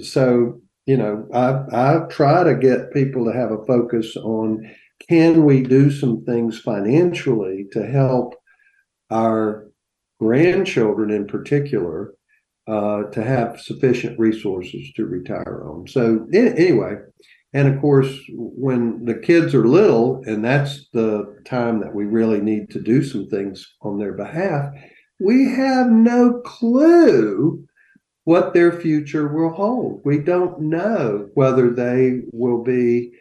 So, 0.04 0.62
you 0.86 0.98
know, 0.98 1.27
I 1.34 1.63
I 1.72 2.00
try 2.10 2.44
to 2.44 2.56
get 2.56 2.94
people 2.94 3.25
to 3.25 3.34
have 3.34 3.51
a 3.51 3.65
focus 3.65 4.15
on 4.18 4.70
can 5.10 5.44
we 5.44 5.62
do 5.62 5.92
some 5.92 6.24
things 6.24 6.60
financially 6.60 7.65
to 7.72 7.86
help 7.86 8.36
our 9.12 9.68
grandchildren 10.20 11.12
in 11.12 11.27
particular 11.27 12.13
uh, 12.68 13.04
to 13.12 13.24
have 13.24 13.60
sufficient 13.60 14.18
resources 14.18 14.92
to 14.96 15.06
retire 15.06 15.63
on. 15.68 15.88
So 15.88 16.25
anyway, 16.34 16.96
and 17.54 17.68
of 17.68 17.80
course, 17.80 18.18
when 18.30 19.06
the 19.06 19.15
kids 19.15 19.54
are 19.54 19.68
little, 19.68 20.22
and 20.25 20.44
that's 20.44 20.89
the 20.92 21.42
time 21.46 21.80
that 21.82 21.94
we 21.94 22.06
really 22.06 22.42
need 22.42 22.70
to 22.72 22.82
do 22.82 23.04
some 23.04 23.27
things 23.27 23.65
on 23.82 24.00
their 24.00 24.13
behalf, 24.13 24.74
we 25.20 25.46
have 25.51 25.88
no 25.88 26.42
clue 26.42 27.65
what 28.25 28.53
their 28.53 28.72
future 28.72 29.27
will 29.27 29.51
hold. 29.51 30.01
We 30.03 30.17
don't 30.17 30.60
know 30.60 31.29
whether 31.36 31.70
they 31.70 32.22
will 32.34 32.63
be, 32.63 33.12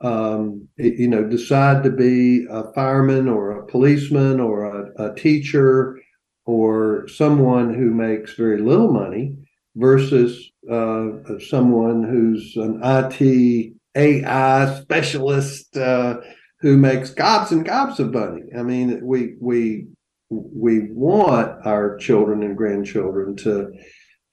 um, 0.00 0.68
you 0.76 1.08
know, 1.08 1.24
decide 1.24 1.82
to 1.82 1.90
be 1.90 2.46
a 2.48 2.72
fireman 2.72 3.28
or 3.28 3.50
a 3.50 3.66
policeman 3.66 4.40
or 4.40 4.64
a, 4.64 5.10
a 5.10 5.14
teacher 5.14 6.00
or 6.46 7.06
someone 7.08 7.74
who 7.74 7.90
makes 7.90 8.34
very 8.34 8.60
little 8.60 8.92
money 8.92 9.36
versus 9.76 10.50
uh, 10.70 11.08
someone 11.48 12.04
who's 12.04 12.56
an 12.56 12.80
IT 12.84 13.74
AI 13.96 14.80
specialist 14.80 15.76
uh, 15.76 16.18
who 16.60 16.76
makes 16.76 17.10
gobs 17.10 17.50
and 17.50 17.64
gobs 17.64 17.98
of 17.98 18.12
money. 18.12 18.42
I 18.56 18.62
mean, 18.62 19.00
we 19.02 19.34
we 19.40 19.88
we 20.30 20.88
want 20.92 21.66
our 21.66 21.96
children 21.96 22.42
and 22.42 22.56
grandchildren 22.56 23.36
to 23.36 23.72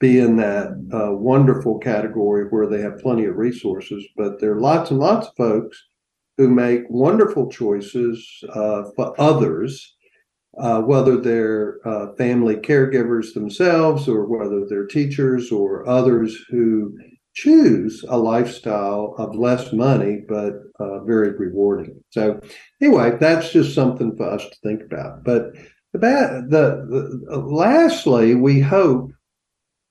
be 0.00 0.18
in 0.18 0.36
that 0.36 0.68
uh, 0.92 1.12
wonderful 1.12 1.78
category 1.78 2.46
where 2.48 2.66
they 2.66 2.80
have 2.80 2.98
plenty 2.98 3.26
of 3.26 3.36
resources, 3.36 4.04
but 4.16 4.40
there 4.40 4.52
are 4.52 4.60
lots 4.60 4.90
and 4.90 4.98
lots 4.98 5.28
of 5.28 5.36
folks 5.36 5.80
who 6.38 6.48
make 6.48 6.82
wonderful 6.88 7.50
choices 7.50 8.26
uh, 8.54 8.84
for 8.96 9.14
others 9.20 9.94
uh, 10.58 10.80
whether 10.80 11.16
they're 11.16 11.78
uh, 11.86 12.12
family 12.16 12.56
caregivers 12.56 13.34
themselves 13.34 14.08
or 14.08 14.26
whether 14.26 14.66
they're 14.66 14.86
teachers 14.86 15.52
or 15.52 15.88
others 15.88 16.36
who 16.48 16.96
choose 17.34 18.04
a 18.08 18.18
lifestyle 18.18 19.14
of 19.18 19.36
less 19.36 19.72
money 19.72 20.22
but 20.28 20.54
uh, 20.80 21.04
very 21.04 21.30
rewarding. 21.36 22.02
So, 22.10 22.40
anyway, 22.80 23.16
that's 23.20 23.52
just 23.52 23.74
something 23.74 24.16
for 24.16 24.28
us 24.28 24.42
to 24.42 24.56
think 24.62 24.82
about. 24.82 25.24
But 25.24 25.54
the, 25.92 26.46
the, 26.48 27.26
the 27.28 27.38
lastly, 27.38 28.34
we 28.34 28.60
hope 28.60 29.12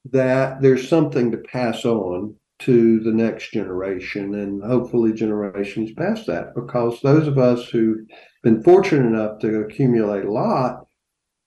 that 0.05 0.61
there's 0.61 0.87
something 0.87 1.31
to 1.31 1.37
pass 1.37 1.85
on 1.85 2.35
to 2.59 2.99
the 2.99 3.11
next 3.11 3.51
generation 3.51 4.35
and 4.35 4.61
hopefully 4.63 5.13
generations 5.13 5.91
past 5.93 6.27
that 6.27 6.53
because 6.55 6.99
those 7.01 7.27
of 7.27 7.37
us 7.37 7.69
who've 7.69 8.05
been 8.43 8.61
fortunate 8.63 9.05
enough 9.05 9.39
to 9.39 9.61
accumulate 9.61 10.25
a 10.25 10.31
lot 10.31 10.85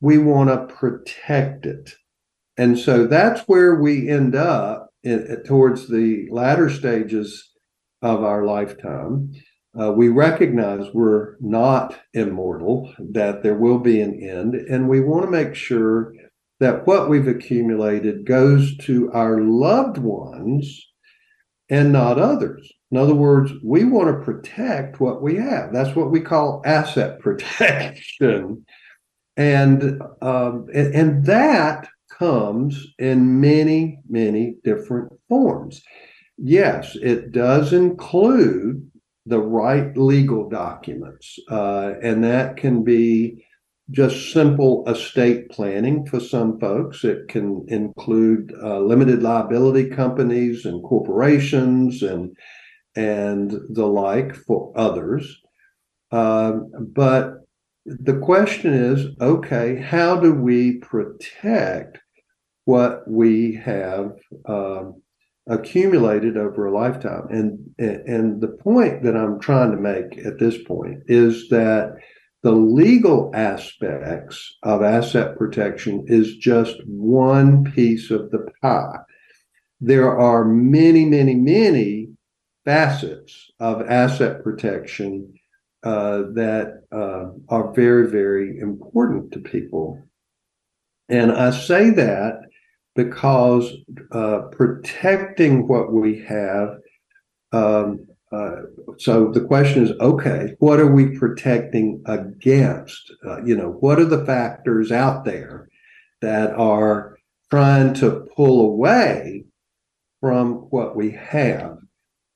we 0.03 0.19
want 0.19 0.51
to 0.51 0.75
protect 0.75 1.65
it. 1.65 1.95
And 2.59 2.79
so 2.79 3.07
that's 3.07 3.43
where 3.43 3.77
we 3.77 4.11
end 4.11 4.35
up 4.35 4.91
in, 5.03 5.43
towards 5.47 5.89
the 5.89 6.29
latter 6.31 6.69
stages 6.69 7.51
of 8.03 8.23
our 8.25 8.45
lifetime. 8.45 9.33
Uh, 9.81 9.93
we 9.93 10.09
recognize 10.09 10.93
we're 10.93 11.37
not 11.41 11.99
immortal 12.13 12.93
that 12.99 13.43
there 13.43 13.55
will 13.55 13.79
be 13.79 14.03
an 14.03 14.21
end 14.21 14.55
and 14.55 14.89
we 14.89 15.01
want 15.01 15.25
to 15.25 15.31
make 15.31 15.55
sure 15.55 16.13
that 16.63 16.87
what 16.87 17.11
we've 17.11 17.27
accumulated 17.27 18.25
goes 18.25 18.77
to 18.77 19.11
our 19.13 19.41
loved 19.41 19.99
ones 19.99 20.87
and 21.69 21.93
not 21.93 22.21
others. 22.21 22.71
In 22.93 22.99
other 22.99 23.15
words, 23.15 23.51
we 23.65 23.85
want 23.85 24.09
to 24.09 24.25
protect 24.25 25.01
what 25.01 25.23
we 25.23 25.35
have. 25.37 25.73
That's 25.73 25.97
what 25.97 26.13
we 26.13 26.21
call 26.21 26.63
asset 26.65 27.19
protection. 27.21 28.65
And, 29.37 30.01
um, 30.21 30.69
and, 30.73 30.95
and 30.95 31.27
that 31.27 31.89
comes 32.17 32.87
in 32.99 33.41
many, 33.41 33.99
many 34.09 34.55
different 34.63 35.13
forms. 35.29 35.83
Yes, 36.39 36.95
it 36.95 37.33
does 37.33 37.73
include 37.73 38.89
the 39.27 39.41
right 39.41 39.97
legal 39.97 40.49
documents, 40.49 41.39
uh, 41.51 41.95
and 42.03 42.23
that 42.23 42.57
can 42.57 42.85
be 42.85 43.45
just 43.91 44.33
simple 44.33 44.85
estate 44.89 45.51
planning 45.51 46.07
for 46.07 46.21
some 46.21 46.59
folks. 46.59 47.05
It 47.05 47.29
can 47.29 47.65
include 47.69 48.55
uh, 48.63 48.81
limited 48.81 49.23
liability 49.23 49.91
companies 49.91 50.65
and 50.65 50.83
corporations 50.83 52.03
and 52.03 52.37
and 52.95 53.51
the 53.71 53.87
like 53.87 54.35
for 54.35 54.73
others. 54.77 55.39
Um, 56.11 56.71
but 56.95 57.39
the 57.87 58.19
question 58.19 58.75
is, 58.75 59.07
okay, 59.21 59.77
how 59.77 60.17
do 60.17 60.35
we 60.35 60.79
protect 60.79 61.99
what 62.65 63.09
we 63.09 63.55
have 63.55 64.13
um, 64.47 65.03
accumulated 65.49 66.37
over 66.37 66.67
a 66.67 66.75
lifetime? 66.75 67.27
And 67.31 67.75
and 67.79 68.41
the 68.41 68.57
point 68.63 69.03
that 69.03 69.17
I'm 69.17 69.41
trying 69.41 69.73
to 69.73 69.79
make 69.79 70.25
at 70.25 70.39
this 70.39 70.63
point 70.63 71.03
is 71.09 71.49
that 71.49 71.97
the 72.43 72.53
legal 72.53 73.31
aspects 73.35 74.57
of 74.65 74.83
asset 74.83 75.39
protection 75.39 76.05
is 76.09 76.37
just 76.37 76.77
one 76.87 77.65
piece 77.73 78.11
of 78.11 78.31
the 78.31 78.47
pie. 78.61 78.99
There 79.81 80.19
are 80.19 80.45
many, 80.45 81.05
many, 81.05 81.35
many 81.35 82.09
facets 82.65 83.51
of 83.61 83.89
asset 83.89 84.43
protection 84.43 85.33
uh, 85.85 86.23
that 86.35 86.83
uh, 86.93 87.31
are 87.49 87.73
very, 87.73 88.09
very 88.09 88.59
important 88.59 89.33
to 89.33 89.41
people. 89.41 90.03
And 91.09 91.33
I 91.33 91.51
say 91.51 91.91
that 91.91 92.41
because 92.95 93.73
uh, 94.13 94.43
protecting 94.53 95.67
what 95.67 95.93
we 95.93 96.21
have 96.23 96.77
um, 97.53 98.07
uh, 98.33 98.63
so 98.99 99.31
the 99.31 99.41
question 99.41 99.85
is 99.85 99.93
okay 100.01 100.55
what 100.59 100.81
are 100.81 100.91
we 100.91 101.19
protecting 101.19 102.03
against? 102.07 103.13
Uh, 103.25 103.43
you 103.45 103.57
know 103.57 103.73
what 103.81 103.99
are 103.99 104.07
the 104.07 104.25
factors 104.25 104.91
out 104.91 105.25
there 105.25 105.69
that 106.21 106.53
are 106.55 107.19
trying 107.51 107.93
to 107.93 108.27
pull 108.35 108.61
away 108.61 109.45
from 110.21 110.55
what 110.71 110.97
we 110.97 111.11
have? 111.11 111.79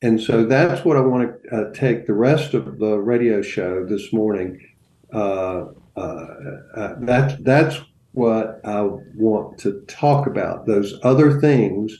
And 0.02 0.20
so 0.20 0.44
that's 0.44 0.84
what 0.84 0.96
i 0.96 1.00
want 1.00 1.42
to 1.44 1.56
uh, 1.56 1.72
take 1.72 2.06
the 2.06 2.14
rest 2.14 2.52
of 2.52 2.78
the 2.78 2.98
radio 2.98 3.40
show 3.40 3.84
this 3.86 4.12
morning. 4.12 4.60
Uh, 5.12 5.66
uh, 5.96 6.94
that's 7.00 7.40
that's 7.42 7.80
what 8.12 8.60
i 8.64 8.82
want 9.14 9.58
to 9.58 9.82
talk 9.88 10.26
about 10.26 10.66
those 10.66 10.98
other 11.02 11.40
things 11.40 11.96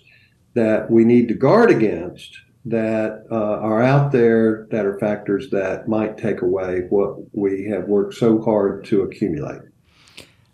that 0.55 0.91
we 0.91 1.05
need 1.05 1.29
to 1.29 1.35
guard 1.35 1.71
against 1.71 2.39
that 2.67 3.25
uh, 3.31 3.35
are 3.35 3.83
out 3.83 4.11
there 4.11 4.67
that 4.71 4.85
are 4.85 4.99
factors 4.99 5.51
that 5.51 5.89
might 5.89 6.19
take 6.19 6.43
away 6.43 6.81
what 6.91 7.17
we 7.35 7.65
have 7.67 7.85
worked 7.85 8.15
so 8.15 8.43
hard 8.43 8.85
to 8.85 9.03
accumulate. 9.03 9.61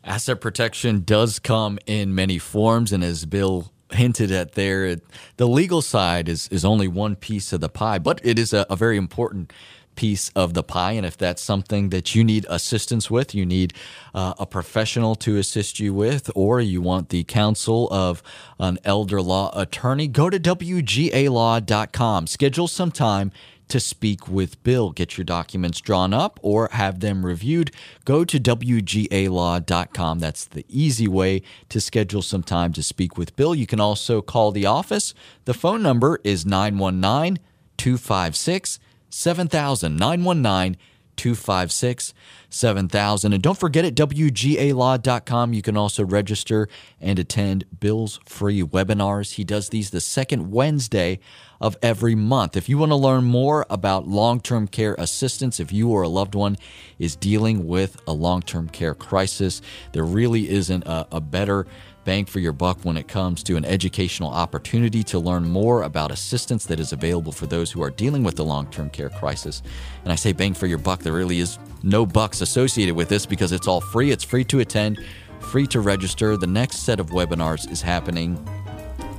Asset 0.05 0.41
protection 0.41 1.03
does 1.05 1.39
come 1.39 1.79
in 1.87 2.15
many 2.15 2.39
forms, 2.39 2.93
and 2.93 3.03
as 3.03 3.25
Bill 3.25 3.73
hinted 3.93 4.31
at 4.31 4.53
there, 4.53 4.85
it, 4.85 5.03
the 5.37 5.47
legal 5.49 5.81
side 5.81 6.29
is 6.29 6.49
is 6.49 6.65
only 6.65 6.89
one 6.89 7.17
piece 7.17 7.53
of 7.53 7.61
the 7.61 7.69
pie, 7.69 7.99
but 7.99 8.21
it 8.25 8.39
is 8.39 8.53
a, 8.53 8.67
a 8.69 8.77
very 8.77 8.97
important 8.97 9.53
piece 9.95 10.31
of 10.31 10.55
the 10.55 10.63
pie. 10.63 10.93
And 10.93 11.07
if 11.07 11.17
that's 11.17 11.43
something 11.43 11.91
that 11.91 12.15
you 12.15 12.25
need 12.25 12.47
assistance 12.49 13.11
with, 13.11 13.35
you 13.35 13.47
need 13.47 13.75
uh, 14.15 14.35
a 14.39 14.47
professional 14.47 15.15
to 15.17 15.37
assist 15.39 15.81
you 15.81 15.95
with, 15.95 16.31
or 16.35 16.61
you 16.61 16.81
want 16.81 17.11
the 17.11 17.25
counsel 17.25 17.89
of 17.91 18.23
an 18.59 18.79
elder 18.85 19.21
law 19.21 19.51
attorney, 19.59 20.09
go 20.09 20.31
to 20.31 20.39
WGALaw.com. 20.39 22.27
Schedule 22.27 22.69
some 22.69 22.91
time 22.91 23.33
to 23.73 23.81
speak 23.81 24.29
with 24.29 24.63
Bill. 24.63 24.91
Get 24.91 25.17
your 25.17 25.25
documents 25.25 25.81
drawn 25.81 26.13
up 26.13 26.39
or 26.43 26.69
have 26.73 27.01
them 27.01 27.25
reviewed. 27.25 27.71
Go 28.05 28.23
to 28.23 28.39
WGALaw.com. 28.39 30.19
That's 30.19 30.45
the 30.45 30.67
easy 30.69 31.09
way 31.09 31.41
to 31.71 31.81
schedule 31.81 32.21
some 32.21 32.43
time 32.43 32.75
to 32.75 32.83
speak 32.83 33.17
with 33.17 33.35
Bill. 33.35 33.55
You 33.55 33.67
can 33.67 33.81
also 33.81 34.21
call 34.21 34.53
the 34.53 34.67
office. 34.67 35.15
The 35.47 35.55
phone 35.55 35.83
number 35.83 36.21
is 36.23 36.45
919 36.45 37.39
256 37.79 38.79
7000 39.13 39.97
919 39.97 40.77
256 41.17 42.15
7000. 42.49 43.33
And 43.33 43.43
don't 43.43 43.59
forget 43.59 43.85
at 43.85 43.95
WGALaw.com, 43.95 45.53
you 45.53 45.63
can 45.63 45.77
also 45.77 46.05
register 46.05 46.69
and 47.01 47.19
attend 47.19 47.65
Bill's 47.81 48.19
free 48.27 48.63
webinars. 48.63 49.35
He 49.35 49.45
does 49.45 49.69
these 49.69 49.91
the 49.91 50.01
second 50.01 50.51
Wednesday 50.51 51.21
of 51.61 51.77
every 51.81 52.15
month. 52.15 52.57
If 52.57 52.69
you 52.69 52.77
want 52.77 52.91
to 52.91 52.97
learn 52.97 53.25
more 53.25 53.67
about 53.71 54.09
long 54.09 54.41
term 54.41 54.67
care 54.67 54.95
assistance, 54.99 55.61
if 55.61 55.73
you 55.73 55.91
or 55.91 56.03
a 56.03 56.09
loved 56.09 56.35
one 56.35 56.57
is 56.99 57.15
dealing 57.15 57.67
with 57.67 58.01
a 58.07 58.13
long 58.13 58.43
term 58.43 58.69
care 58.69 58.95
crisis, 58.95 59.63
there 59.93 60.05
really 60.05 60.51
isn't 60.51 60.85
a, 60.85 61.07
a 61.13 61.21
better 61.21 61.67
bang 62.05 62.25
for 62.25 62.41
your 62.41 62.53
buck 62.53 62.79
when 62.83 62.97
it 62.97 63.09
comes 63.09 63.43
to 63.45 63.57
an 63.57 63.65
educational 63.65 64.31
opportunity 64.31 65.03
to 65.05 65.19
learn 65.19 65.45
more 65.45 65.83
about 65.83 66.11
assistance 66.11 66.67
that 66.67 66.81
is 66.81 66.93
available 66.93 67.33
for 67.33 67.47
those 67.47 67.71
who 67.71 67.83
are 67.83 67.91
dealing 67.91 68.23
with 68.25 68.37
the 68.37 68.45
long 68.45 68.67
term 68.67 68.91
care 68.91 69.09
crisis. 69.09 69.63
And 70.05 70.13
I 70.13 70.17
say 70.17 70.33
bang 70.33 70.55
for 70.55 70.67
your 70.67 70.79
buck, 70.79 71.01
there 71.01 71.13
really 71.13 71.39
is 71.39 71.59
no 71.83 72.05
bucks 72.07 72.41
associated 72.41 72.95
with 72.95 73.09
this 73.09 73.27
because 73.27 73.53
it's 73.53 73.69
all 73.69 73.81
free. 73.81 74.11
It's 74.11 74.25
free 74.25 74.45
to 74.45 74.61
attend, 74.61 75.05
free 75.41 75.67
to 75.69 75.81
register. 75.81 76.37
The 76.37 76.47
next 76.47 76.79
set 76.79 77.01
of 77.01 77.11
webinars 77.11 77.71
is 77.71 77.83
happening 77.83 78.37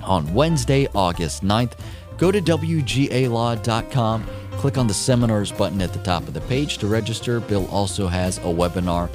on 0.03 0.33
Wednesday, 0.33 0.87
August 0.93 1.43
9th. 1.43 1.73
Go 2.17 2.31
to 2.31 2.41
WGALaw.com, 2.41 4.25
click 4.51 4.77
on 4.77 4.87
the 4.87 4.93
seminars 4.93 5.51
button 5.51 5.81
at 5.81 5.93
the 5.93 5.99
top 5.99 6.27
of 6.27 6.33
the 6.33 6.41
page 6.41 6.77
to 6.79 6.87
register. 6.87 7.39
Bill 7.39 7.67
also 7.67 8.07
has 8.07 8.37
a 8.39 8.41
webinar 8.41 9.09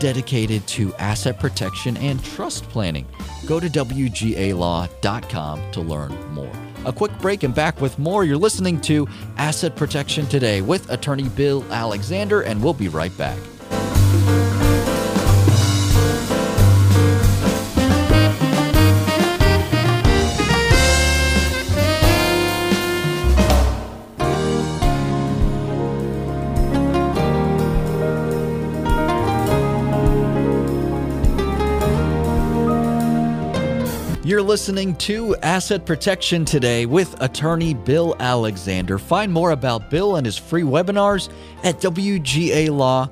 dedicated 0.00 0.66
to 0.68 0.94
asset 0.94 1.38
protection 1.38 1.96
and 1.98 2.22
trust 2.24 2.68
planning. 2.68 3.06
Go 3.46 3.60
to 3.60 3.68
WGALaw.com 3.68 4.90
to 5.72 5.80
learn 5.80 6.32
more. 6.32 6.52
A 6.84 6.92
quick 6.92 7.18
break 7.20 7.42
and 7.42 7.54
back 7.54 7.80
with 7.80 7.98
more. 7.98 8.24
You're 8.24 8.36
listening 8.36 8.80
to 8.82 9.08
Asset 9.38 9.74
Protection 9.74 10.26
Today 10.26 10.60
with 10.60 10.90
attorney 10.90 11.30
Bill 11.30 11.64
Alexander, 11.70 12.42
and 12.42 12.62
we'll 12.62 12.74
be 12.74 12.88
right 12.88 13.16
back. 13.16 13.38
Listening 34.44 34.94
to 34.96 35.34
Asset 35.36 35.86
Protection 35.86 36.44
Today 36.44 36.86
with 36.86 37.20
attorney 37.20 37.74
Bill 37.74 38.14
Alexander. 38.20 38.98
Find 38.98 39.32
more 39.32 39.50
about 39.50 39.90
Bill 39.90 40.16
and 40.16 40.26
his 40.26 40.36
free 40.36 40.62
webinars 40.62 41.30
at 41.64 41.80
WGALaw.com. 41.80 43.10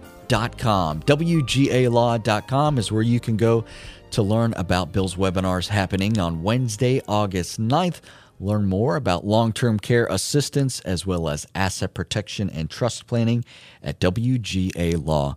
WGALaw.com 1.03 2.79
is 2.79 2.93
where 2.93 3.03
you 3.03 3.19
can 3.19 3.37
go 3.37 3.65
to 4.11 4.23
learn 4.23 4.53
about 4.55 4.93
Bill's 4.93 5.17
webinars 5.17 5.69
happening 5.69 6.19
on 6.19 6.43
Wednesday, 6.43 7.01
August 7.09 7.61
9th. 7.61 8.01
Learn 8.39 8.67
more 8.67 8.97
about 8.97 9.27
long 9.27 9.53
term 9.53 9.79
care 9.79 10.07
assistance 10.07 10.81
as 10.81 11.07
well 11.07 11.29
as 11.29 11.47
asset 11.55 11.95
protection 11.95 12.51
and 12.51 12.69
trust 12.71 13.07
planning 13.07 13.45
at 13.83 13.99
WGALaw.com. 14.01 15.37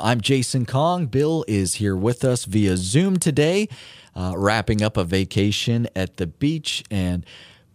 I'm 0.00 0.20
Jason 0.20 0.64
Kong. 0.64 1.06
Bill 1.06 1.44
is 1.48 1.74
here 1.74 1.96
with 1.96 2.24
us 2.24 2.44
via 2.44 2.76
Zoom 2.76 3.16
today 3.16 3.68
uh, 4.14 4.34
wrapping 4.36 4.80
up 4.80 4.96
a 4.96 5.02
vacation 5.02 5.88
at 5.96 6.18
the 6.18 6.28
beach. 6.28 6.84
And 6.88 7.26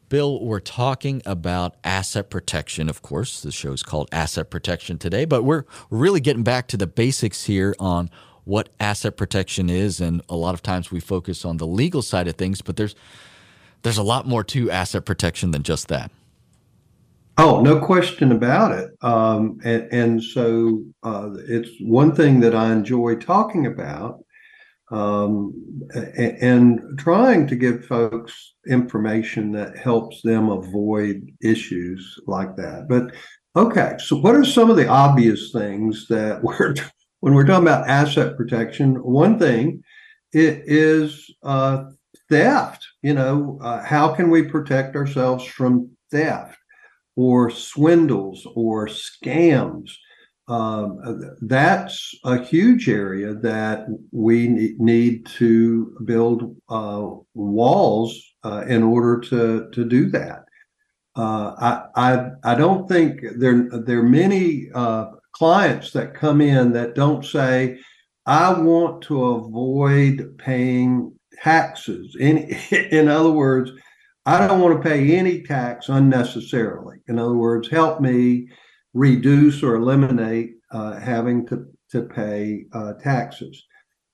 Bill, 0.07 0.41
we're 0.41 0.61
talking 0.61 1.21
about 1.25 1.75
asset 1.83 2.29
protection. 2.29 2.87
Of 2.87 3.01
course, 3.01 3.41
the 3.41 3.51
show's 3.51 3.83
called 3.83 4.07
Asset 4.13 4.49
Protection 4.49 4.97
today, 4.97 5.25
but 5.25 5.43
we're 5.43 5.65
really 5.89 6.21
getting 6.21 6.43
back 6.43 6.69
to 6.69 6.77
the 6.77 6.87
basics 6.87 7.43
here 7.43 7.75
on 7.77 8.09
what 8.45 8.69
asset 8.79 9.17
protection 9.17 9.69
is. 9.69 9.99
And 9.99 10.21
a 10.29 10.37
lot 10.37 10.53
of 10.53 10.63
times 10.63 10.93
we 10.93 11.01
focus 11.01 11.43
on 11.43 11.57
the 11.57 11.67
legal 11.67 12.01
side 12.01 12.29
of 12.29 12.35
things, 12.35 12.61
but 12.61 12.77
there's 12.77 12.95
there's 13.81 13.97
a 13.97 14.03
lot 14.03 14.25
more 14.25 14.45
to 14.45 14.71
asset 14.71 15.03
protection 15.03 15.51
than 15.51 15.63
just 15.63 15.89
that. 15.89 16.09
Oh, 17.41 17.61
no 17.61 17.79
question 17.79 18.33
about 18.33 18.73
it. 18.73 18.91
Um, 19.01 19.61
and, 19.63 19.87
and, 19.93 20.21
so 20.21 20.83
uh, 21.03 21.29
it's 21.47 21.69
one 21.79 22.13
thing 22.13 22.41
that 22.41 22.53
I 22.53 22.73
enjoy 22.73 23.15
talking 23.15 23.65
about 23.65 24.19
um, 24.91 25.53
and 26.17 26.99
trying 26.99 27.47
to 27.47 27.55
give 27.55 27.85
folks 27.85 28.55
information 28.67 29.53
that 29.53 29.77
helps 29.77 30.21
them 30.21 30.49
avoid 30.49 31.31
issues 31.41 32.19
like 32.27 32.57
that. 32.57 32.87
But 32.89 33.13
okay, 33.55 33.95
so 33.99 34.17
what 34.17 34.35
are 34.35 34.43
some 34.43 34.69
of 34.69 34.75
the 34.75 34.89
obvious 34.89 35.53
things 35.53 36.07
that 36.09 36.43
we're 36.43 36.75
when 37.21 37.35
we're 37.35 37.47
talking 37.47 37.69
about 37.69 37.87
asset 37.87 38.35
protection? 38.35 38.95
One 38.95 39.39
thing 39.39 39.81
it 40.33 40.63
is 40.65 41.33
uh, 41.43 41.85
theft. 42.29 42.85
You 43.01 43.13
know, 43.13 43.59
uh, 43.61 43.81
how 43.81 44.13
can 44.13 44.29
we 44.29 44.43
protect 44.43 44.97
ourselves 44.97 45.45
from 45.45 45.89
theft 46.11 46.57
or 47.19 47.49
swindles 47.49 48.47
or 48.55 48.87
scams? 48.87 49.91
Um, 50.47 50.99
that's 51.41 52.15
a 52.23 52.41
huge 52.41 52.87
area 52.87 53.33
that 53.33 53.87
we 54.11 54.73
need 54.79 55.25
to 55.37 55.97
build 56.05 56.55
uh, 56.69 57.07
walls 57.33 58.11
uh, 58.45 58.63
in 58.67 58.81
order 58.83 59.19
to 59.31 59.69
to 59.73 59.85
do 59.85 60.09
that. 60.11 60.45
Uh, 61.15 61.51
I, 61.69 61.71
I 62.07 62.29
I 62.51 62.55
don't 62.55 62.87
think 62.87 63.21
there 63.37 63.67
there 63.85 63.99
are 63.99 64.15
many 64.23 64.69
uh, 64.73 65.07
clients 65.33 65.91
that 65.91 66.15
come 66.15 66.39
in 66.39 66.71
that 66.71 66.95
don't 66.95 67.25
say, 67.25 67.77
"I 68.25 68.59
want 68.59 69.03
to 69.03 69.23
avoid 69.25 70.37
paying 70.37 71.13
taxes." 71.43 72.15
In 72.17 72.37
in 72.71 73.07
other 73.07 73.31
words, 73.31 73.71
I 74.25 74.47
don't 74.47 74.61
want 74.61 74.81
to 74.81 74.89
pay 74.89 75.15
any 75.15 75.41
tax 75.41 75.89
unnecessarily. 75.89 76.97
In 77.07 77.17
other 77.17 77.35
words, 77.35 77.69
help 77.69 78.01
me 78.01 78.47
reduce 78.93 79.63
or 79.63 79.75
eliminate 79.75 80.55
uh, 80.71 80.99
having 80.99 81.47
to, 81.47 81.65
to 81.91 82.03
pay 82.03 82.65
uh, 82.73 82.93
taxes. 83.01 83.65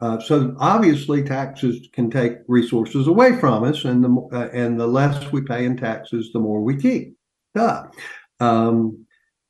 Uh, 0.01 0.19
so 0.19 0.55
obviously, 0.59 1.23
taxes 1.23 1.87
can 1.93 2.09
take 2.09 2.33
resources 2.47 3.07
away 3.07 3.37
from 3.39 3.63
us, 3.63 3.85
and 3.85 4.03
the 4.03 4.29
uh, 4.33 4.49
and 4.53 4.79
the 4.79 4.87
less 4.87 5.31
we 5.31 5.41
pay 5.41 5.65
in 5.65 5.77
taxes, 5.77 6.31
the 6.33 6.39
more 6.39 6.61
we 6.61 6.75
keep. 6.75 7.15
Duh. 7.53 7.85
Um, 8.41 9.05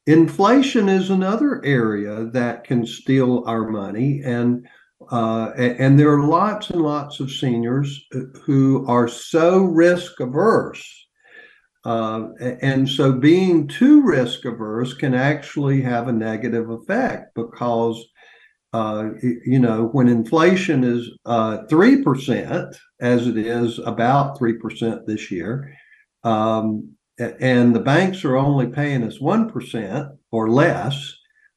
inflation 0.06 0.88
is 0.88 1.10
another 1.10 1.66
area 1.66 2.26
that 2.26 2.64
can 2.64 2.86
steal 2.86 3.44
our 3.48 3.68
money, 3.68 4.22
and 4.24 4.68
uh, 5.12 5.52
and 5.58 6.00
there 6.00 6.12
are 6.14 6.28
lots 6.28 6.70
and 6.70 6.82
lots 6.82 7.20
of 7.20 7.32
seniors 7.32 8.06
who 8.44 8.86
are 8.88 9.08
so 9.08 9.64
risk 9.64 10.20
averse 10.20 11.06
uh, 11.86 12.30
and 12.40 12.90
so 12.90 13.12
being 13.12 13.68
too 13.68 14.02
risk 14.02 14.44
averse 14.46 14.96
can 14.96 15.14
actually 15.14 15.82
have 15.82 16.08
a 16.08 16.14
negative 16.14 16.72
effect 16.72 17.36
because, 17.36 18.04
uh, 18.74 19.10
you 19.22 19.60
know, 19.60 19.90
when 19.92 20.10
inflation 20.10 20.84
is 20.84 21.12
uh, 21.28 21.60
3%, 21.70 22.76
as 23.02 23.28
it 23.28 23.38
is 23.38 23.78
about 23.80 24.40
3% 24.40 25.06
this 25.06 25.30
year, 25.30 25.72
um, 26.24 26.90
and 27.20 27.76
the 27.76 27.80
banks 27.80 28.26
are 28.26 28.36
only 28.36 28.66
paying 28.68 29.04
us 29.04 29.20
1% 29.20 30.18
or 30.32 30.50
less, 30.50 31.16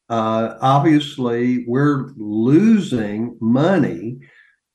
uh, 0.08 0.54
obviously 0.60 1.64
we're 1.66 2.10
losing 2.16 3.36
money 3.40 4.18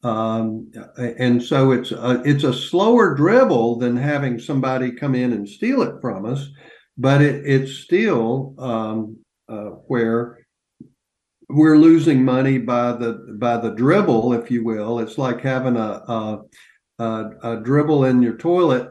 um, 0.03 0.69
and 0.97 1.41
so 1.41 1.71
it's 1.71 1.91
a, 1.91 2.21
it's 2.25 2.43
a 2.43 2.53
slower 2.53 3.15
dribble 3.15 3.77
than 3.79 3.95
having 3.95 4.37
somebody 4.37 4.91
come 4.91 5.15
in 5.15 5.31
and 5.31 5.47
steal 5.47 5.81
it 5.81 6.01
from 6.01 6.25
us, 6.25 6.49
but 6.97 7.21
it, 7.21 7.45
it's 7.45 7.71
still 7.71 8.53
um, 8.57 9.17
uh, 9.47 9.69
where 9.87 10.39
we're 11.47 11.77
losing 11.77 12.25
money 12.25 12.57
by 12.57 12.91
the 12.93 13.37
by 13.39 13.57
the 13.57 13.71
dribble, 13.71 14.33
if 14.33 14.51
you 14.51 14.65
will. 14.65 14.99
It's 14.99 15.17
like 15.17 15.39
having 15.39 15.77
a 15.77 16.03
a, 16.07 16.41
a, 16.99 17.29
a 17.43 17.61
dribble 17.61 18.03
in 18.03 18.21
your 18.21 18.37
toilet 18.37 18.89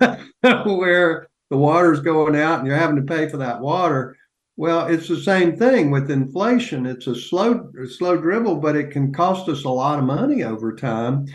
where 0.40 1.28
the 1.50 1.56
water's 1.56 2.00
going 2.00 2.34
out 2.34 2.58
and 2.58 2.66
you're 2.66 2.76
having 2.76 2.96
to 2.96 3.02
pay 3.02 3.28
for 3.28 3.36
that 3.36 3.60
water 3.60 4.16
well, 4.58 4.88
it's 4.88 5.06
the 5.06 5.20
same 5.20 5.56
thing 5.56 5.92
with 5.92 6.10
inflation. 6.10 6.84
It's 6.84 7.06
a 7.06 7.14
slow, 7.14 7.70
slow 7.96 8.16
dribble, 8.16 8.56
but 8.56 8.74
it 8.74 8.90
can 8.90 9.12
cost 9.12 9.48
us 9.48 9.62
a 9.62 9.68
lot 9.68 10.00
of 10.00 10.04
money 10.04 10.42
over 10.42 10.74
time. 10.74 11.26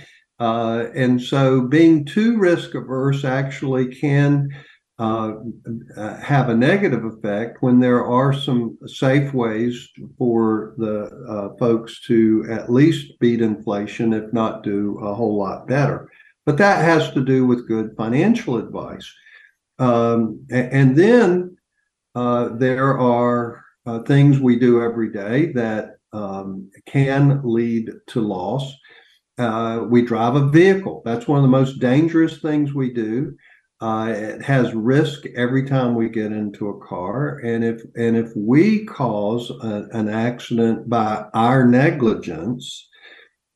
Uh, 0.42 0.88
and 0.94 1.22
so, 1.22 1.62
being 1.62 2.04
too 2.04 2.38
risk 2.38 2.76
averse 2.76 3.24
actually 3.24 3.96
can 3.96 4.50
uh, 5.00 5.36
have 6.22 6.50
a 6.50 6.56
negative 6.56 7.06
effect 7.06 7.62
when 7.62 7.80
there 7.80 8.06
are 8.06 8.34
some 8.34 8.78
safe 8.88 9.34
ways 9.34 9.88
for 10.18 10.74
the 10.78 11.06
uh, 11.26 11.58
folks 11.58 12.02
to 12.08 12.46
at 12.50 12.70
least 12.70 13.18
beat 13.22 13.42
inflation, 13.42 14.12
if 14.12 14.34
not 14.34 14.64
do 14.64 15.00
a 15.00 15.16
whole 15.16 15.38
lot 15.38 15.66
better. 15.66 16.12
But 16.46 16.58
that 16.58 16.84
has 16.84 17.10
to 17.12 17.24
do 17.24 17.46
with 17.46 17.70
good 17.70 17.96
financial 17.96 18.58
advice. 18.58 19.10
Um, 19.80 20.46
and 20.52 20.98
then 20.98 21.56
uh, 22.16 22.50
there 22.58 22.98
are 23.00 23.64
uh, 23.86 24.00
things 24.04 24.40
we 24.40 24.58
do 24.58 24.82
every 24.82 25.12
day 25.12 25.52
that 25.54 25.98
um, 26.14 26.70
can 26.86 27.42
lead 27.44 27.92
to 28.08 28.22
loss. 28.22 28.74
Uh, 29.38 29.86
we 29.90 30.02
drive 30.04 30.36
a 30.36 30.48
vehicle. 30.50 31.02
That's 31.06 31.28
one 31.28 31.40
of 31.40 31.44
the 31.44 31.50
most 31.50 31.80
dangerous 31.80 32.40
things 32.40 32.74
we 32.74 32.94
do. 32.94 33.36
Uh, 33.82 34.14
it 34.16 34.42
has 34.42 34.74
risk 34.74 35.26
every 35.36 35.68
time 35.68 35.96
we 35.96 36.08
get 36.08 36.32
into 36.32 36.70
a 36.70 36.88
car, 36.88 37.40
and 37.40 37.66
if 37.66 37.82
and 37.98 38.16
if 38.16 38.32
we 38.34 38.86
cause 38.86 39.50
a, 39.50 39.88
an 39.92 40.08
accident 40.08 40.88
by 40.88 41.26
our 41.34 41.68
negligence, 41.68 42.88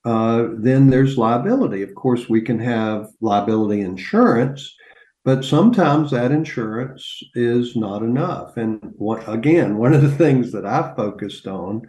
uh, 0.04 0.48
then 0.58 0.90
there's 0.90 1.18
liability. 1.18 1.82
Of 1.82 1.96
course, 1.96 2.28
we 2.28 2.42
can 2.42 2.60
have 2.60 3.08
liability 3.22 3.82
insurance, 3.82 4.76
but 5.28 5.44
sometimes 5.44 6.12
that 6.12 6.32
insurance 6.32 7.22
is 7.36 7.76
not 7.76 8.02
enough. 8.02 8.56
And 8.56 8.80
what, 8.96 9.28
again, 9.28 9.78
one 9.78 9.94
of 9.94 10.02
the 10.02 10.10
things 10.10 10.54
that 10.54 10.66
I've 10.66 10.96
focused 10.96 11.48
on 11.48 11.82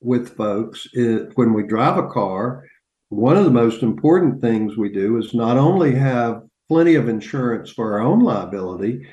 with 0.00 0.36
folks 0.36 0.86
is 0.92 1.26
when 1.34 1.54
we 1.54 1.64
drive 1.64 1.98
a 1.98 2.06
car, 2.06 2.64
one 3.08 3.36
of 3.36 3.44
the 3.44 3.50
most 3.50 3.82
important 3.82 4.40
things 4.40 4.76
we 4.76 4.92
do 4.92 5.18
is 5.18 5.34
not 5.34 5.56
only 5.56 5.92
have 5.96 6.42
plenty 6.68 6.94
of 6.94 7.08
insurance 7.08 7.68
for 7.68 7.94
our 7.94 8.00
own 8.06 8.20
liability, 8.20 9.04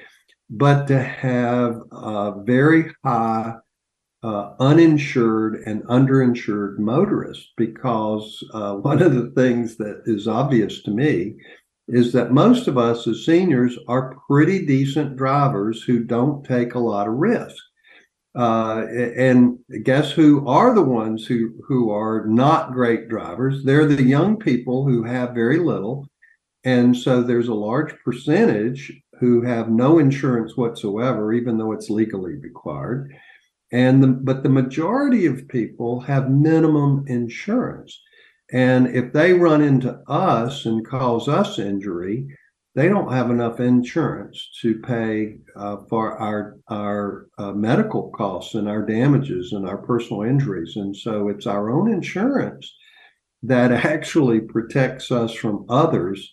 but 0.48 0.86
to 0.86 1.02
have 1.02 1.82
a 1.92 2.34
very 2.44 2.92
high 3.04 3.56
uh, 4.22 4.52
uninsured 4.60 5.64
and 5.66 5.82
underinsured 5.86 6.78
motorists 6.78 7.52
because 7.58 8.48
uh, 8.54 8.74
one 8.76 9.02
of 9.02 9.16
the 9.16 9.32
things 9.32 9.76
that 9.78 10.04
is 10.06 10.28
obvious 10.28 10.84
to 10.84 10.92
me 10.92 11.36
is 11.88 12.12
that 12.14 12.32
most 12.32 12.68
of 12.68 12.78
us 12.78 13.08
as 13.08 13.26
seniors 13.26 13.78
are 13.88 14.16
pretty 14.28 14.66
decent 14.66 15.16
drivers 15.16 15.84
who 15.84 16.04
don't 16.04 16.44
take 16.46 16.74
a 16.74 16.80
lot 16.80 17.08
of 17.08 17.14
risk. 17.14 17.56
Uh, 18.38 18.86
and 19.16 19.58
guess 19.84 20.12
who 20.12 20.46
are 20.46 20.76
the 20.76 20.82
ones 20.82 21.26
who 21.26 21.54
who 21.66 21.90
are 21.90 22.26
not 22.28 22.74
great 22.74 23.08
drivers? 23.08 23.64
They're 23.64 23.88
the 23.88 24.04
young 24.04 24.38
people 24.38 24.86
who 24.86 25.04
have 25.04 25.34
very 25.34 25.58
little, 25.58 26.06
and 26.66 26.98
so 26.98 27.22
there's 27.22 27.48
a 27.48 27.54
large 27.54 27.94
percentage 28.04 28.92
who 29.22 29.42
have 29.44 29.70
no 29.70 30.00
insurance 30.00 30.58
whatsoever, 30.58 31.32
even 31.32 31.58
though 31.58 31.72
it's 31.72 31.90
legally 31.90 32.36
required 32.36 33.16
and 33.72 34.02
the, 34.02 34.08
but 34.08 34.44
the 34.44 34.50
majority 34.50 35.26
of 35.26 35.48
people 35.48 36.00
have 36.00 36.30
minimum 36.30 37.04
insurance 37.08 38.00
and 38.56 38.88
if 38.88 39.12
they 39.12 39.34
run 39.34 39.62
into 39.62 39.92
us 40.08 40.66
and 40.66 40.88
cause 40.88 41.28
us 41.28 41.60
injury 41.60 42.28
they 42.76 42.90
don't 42.90 43.12
have 43.12 43.32
enough 43.32 43.62
insurance 43.62 44.50
to 44.62 44.82
pay 44.82 45.38
uh, 45.56 45.78
for 45.90 46.18
our 46.18 46.58
our 46.68 47.28
uh, 47.38 47.54
medical 47.54 48.10
costs 48.10 48.54
and 48.54 48.68
our 48.68 48.86
damages 48.86 49.54
and 49.54 49.68
our 49.68 49.78
personal 49.78 50.24
injuries. 50.24 50.76
And 50.76 50.96
so 50.96 51.30
it's 51.30 51.48
our 51.48 51.72
own 51.72 51.90
insurance 51.90 52.72
that 53.44 53.72
actually 53.86 54.42
protects 54.42 55.10
us 55.10 55.34
from 55.34 55.66
others 55.70 56.30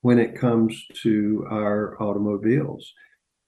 when 0.00 0.18
it 0.18 0.34
comes 0.34 0.82
to 1.02 1.46
our 1.50 2.02
automobiles. 2.02 2.90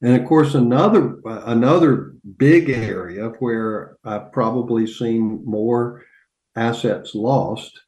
And 0.02 0.20
of 0.20 0.28
course, 0.28 0.54
another 0.54 1.16
another 1.24 2.12
big 2.36 2.68
area 2.68 3.28
where 3.38 3.96
I've 4.04 4.32
probably 4.32 4.86
seen 4.86 5.42
more 5.46 6.04
assets 6.56 7.14
lost 7.14 7.80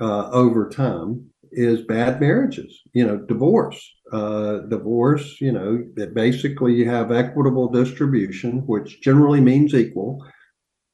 uh, 0.00 0.30
over 0.30 0.68
time 0.68 1.30
is 1.52 1.82
bad 1.82 2.20
marriages. 2.20 2.80
You 2.92 3.06
know, 3.06 3.18
divorce. 3.18 3.80
Uh, 4.12 4.58
divorce. 4.68 5.40
You 5.40 5.52
know, 5.52 5.84
that 5.94 6.14
basically 6.14 6.74
you 6.74 6.88
have 6.88 7.12
equitable 7.12 7.68
distribution, 7.68 8.66
which 8.66 9.00
generally 9.00 9.40
means 9.40 9.74
equal 9.74 10.24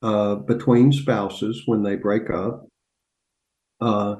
uh, 0.03 0.37
between 0.37 0.93
spouses 0.93 1.63
when 1.67 1.83
they 1.83 1.97
break 1.97 2.31
up. 2.31 2.67
Uh, 3.81 4.17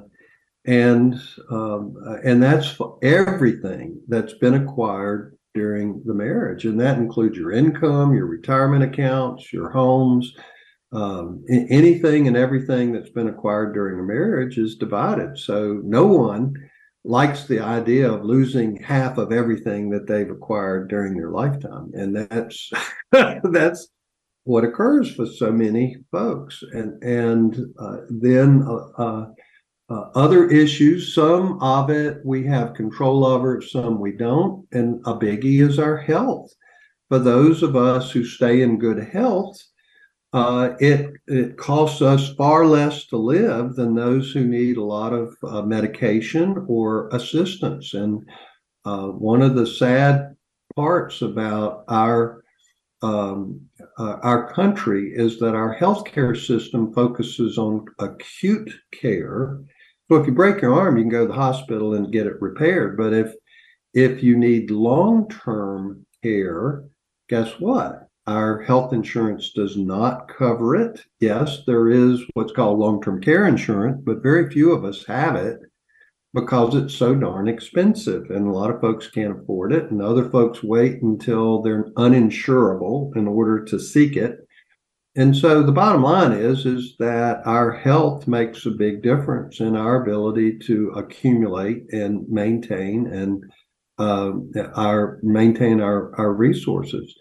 and 0.67 1.15
um, 1.51 1.95
and 2.25 2.43
that's 2.43 2.77
everything 3.03 4.01
that's 4.09 4.35
been 4.35 4.55
acquired 4.55 5.37
during 5.55 6.03
the 6.05 6.15
marriage. 6.15 6.67
And 6.67 6.79
that 6.81 6.99
includes 6.99 7.39
your 7.39 7.53
income, 7.53 8.15
your 8.15 8.27
retirement 8.27 8.83
accounts, 8.83 9.53
your 9.53 9.71
homes, 9.71 10.35
um, 10.93 11.45
anything 11.49 12.29
and 12.29 12.37
everything 12.37 12.93
that's 12.93 13.11
been 13.11 13.29
acquired 13.29 13.75
during 13.75 13.99
a 13.99 14.03
marriage 14.03 14.59
is 14.59 14.77
divided. 14.77 15.39
So 15.39 15.81
no 15.85 16.07
one 16.07 16.55
likes 17.05 17.45
the 17.47 17.61
idea 17.61 18.11
of 18.11 18.25
losing 18.25 18.77
half 18.77 19.19
of 19.19 19.33
everything 19.33 19.91
that 19.91 20.07
they've 20.07 20.31
acquired 20.31 20.89
during 20.89 21.17
their 21.17 21.31
lifetime. 21.31 21.91
And 21.95 22.17
that's 22.17 22.71
that's 23.13 23.89
what 24.45 24.65
occurs 24.65 25.13
for 25.15 25.27
so 25.27 25.53
many 25.53 25.97
folks. 26.13 26.63
And 26.73 27.03
and 27.03 27.57
uh, 27.79 27.99
then 28.09 28.65
uh, 28.67 29.03
uh, 29.03 29.27
uh, 29.89 30.11
other 30.15 30.49
issues, 30.49 31.15
some 31.15 31.61
of 31.63 31.91
it 31.91 32.19
we 32.25 32.45
have 32.47 32.75
control 32.75 33.25
over, 33.25 33.61
some 33.61 34.01
we 34.01 34.13
don't. 34.13 34.67
And 34.73 35.01
a 35.07 35.15
biggie 35.15 35.61
is 35.61 35.79
our 35.79 35.97
health. 35.97 36.51
For 37.09 37.21
those 37.21 37.63
of 37.63 37.77
us 37.77 38.11
who 38.11 38.25
stay 38.25 38.63
in 38.63 38.81
good 38.81 39.09
health, 39.13 39.57
uh, 40.33 40.75
it 40.81 41.13
it 41.27 41.57
costs 41.57 42.03
us 42.03 42.35
far 42.35 42.67
less 42.67 43.07
to 43.07 43.17
live 43.17 43.75
than 43.75 43.95
those 43.95 44.33
who 44.33 44.45
need 44.45 44.77
a 44.77 44.85
lot 44.85 45.13
of 45.13 45.35
uh, 45.43 45.63
medication 45.63 46.65
or 46.69 47.09
assistance. 47.09 47.95
And 47.95 48.29
uh, 48.85 49.09
one 49.09 49.43
of 49.43 49.55
the 49.55 49.67
sad 49.67 50.37
parts 50.75 51.23
about 51.23 51.85
our 51.89 52.43
um, 53.03 53.61
uh, 53.99 54.17
our 54.23 54.53
country 54.53 55.13
is 55.15 55.39
that 55.39 55.55
our 55.55 55.79
healthcare 55.79 56.37
system 56.37 56.93
focuses 56.93 57.59
on 57.59 57.85
acute 57.99 58.73
care 58.93 59.61
so 60.09 60.17
if 60.17 60.27
you 60.27 60.33
break 60.33 60.63
your 60.63 60.75
arm, 60.75 60.97
you 60.97 61.03
can 61.03 61.11
go 61.11 61.23
to 61.23 61.29
the 61.29 61.35
hospital 61.35 61.95
and 61.95 62.13
get 62.13 62.27
it 62.27 62.41
repaired. 62.41 62.97
But 62.97 63.13
if 63.13 63.35
if 63.93 64.23
you 64.23 64.37
need 64.37 64.71
long-term 64.71 66.07
care, 66.23 66.85
guess 67.29 67.59
what? 67.59 68.09
Our 68.27 68.61
health 68.63 68.93
insurance 68.93 69.53
does 69.53 69.77
not 69.77 70.29
cover 70.29 70.75
it. 70.75 71.05
Yes, 71.21 71.63
there 71.67 71.89
is 71.89 72.23
what's 72.35 72.53
called 72.53 72.79
long-term 72.79 73.23
care 73.23 73.47
insurance, 73.47 74.03
but 74.05 74.23
very 74.23 74.51
few 74.51 74.73
of 74.73 74.85
us 74.85 75.05
have 75.07 75.37
it 75.37 75.61
because 76.35 76.75
it's 76.75 76.95
so 76.95 77.15
darn 77.15 77.49
expensive 77.49 78.31
and 78.31 78.47
a 78.47 78.53
lot 78.53 78.71
of 78.71 78.81
folks 78.81 79.09
can't 79.09 79.41
afford 79.41 79.73
it 79.73 79.91
and 79.91 80.03
other 80.03 80.29
folks 80.29 80.63
wait 80.63 81.01
until 81.03 81.63
they're 81.63 81.91
uninsurable 81.97 83.17
in 83.17 83.27
order 83.27 83.65
to 83.65 83.79
seek 83.79 84.17
it 84.17 84.47
and 85.17 85.35
so 85.35 85.63
the 85.63 85.73
bottom 85.73 86.03
line 86.03 86.33
is 86.33 86.67
is 86.67 86.95
that 86.99 87.41
our 87.47 87.73
health 87.73 88.29
makes 88.29 88.67
a 88.67 88.71
big 88.71 89.03
difference 89.03 89.61
in 89.61 89.75
our 89.75 90.03
ability 90.03 90.59
to 90.67 90.91
accumulate 90.91 91.85
and 91.91 92.29
maintain 92.29 93.07
and 93.07 93.43
uh, 93.99 94.33
our 94.75 95.19
maintain 95.23 95.81
our 95.81 96.15
our 96.21 96.35
resources. 96.35 97.15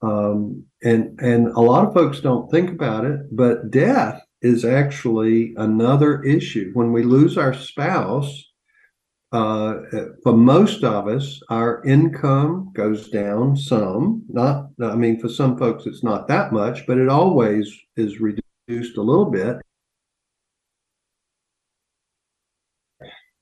Um, 0.00 0.64
and 0.82 1.18
and 1.20 1.48
a 1.48 1.60
lot 1.60 1.86
of 1.86 1.94
folks 1.94 2.20
don't 2.20 2.50
think 2.50 2.70
about 2.70 3.04
it, 3.04 3.20
but 3.32 3.70
death 3.70 4.22
is 4.42 4.64
actually 4.64 5.54
another 5.56 6.22
issue. 6.22 6.70
When 6.74 6.92
we 6.92 7.02
lose 7.02 7.36
our 7.36 7.52
spouse, 7.52 8.44
uh, 9.32 9.74
for 10.22 10.32
most 10.32 10.84
of 10.84 11.08
us, 11.08 11.40
our 11.50 11.82
income 11.84 12.70
goes 12.74 13.10
down 13.10 13.56
some. 13.56 14.22
Not, 14.28 14.70
I 14.82 14.94
mean, 14.94 15.20
for 15.20 15.28
some 15.28 15.58
folks, 15.58 15.86
it's 15.86 16.04
not 16.04 16.28
that 16.28 16.52
much, 16.52 16.86
but 16.86 16.98
it 16.98 17.08
always 17.08 17.70
is 17.96 18.20
reduced 18.20 18.96
a 18.96 19.02
little 19.02 19.30
bit. 19.30 19.56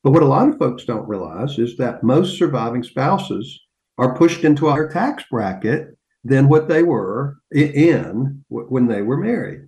But 0.03 0.13
what 0.13 0.23
a 0.23 0.27
lot 0.27 0.49
of 0.49 0.59
folks 0.59 0.85
don't 0.85 1.09
realize 1.09 1.59
is 1.59 1.77
that 1.77 2.03
most 2.03 2.39
surviving 2.39 2.83
spouses 2.83 3.61
are 3.99 4.17
pushed 4.17 4.45
into 4.45 4.69
our 4.69 4.89
tax 4.89 5.25
bracket 5.31 5.96
than 6.27 6.49
what 6.49 6.69
they 6.69 6.83
were 6.83 7.39
in 7.53 8.45
when 8.49 8.87
they 8.87 9.03
were 9.03 9.17
married. 9.17 9.63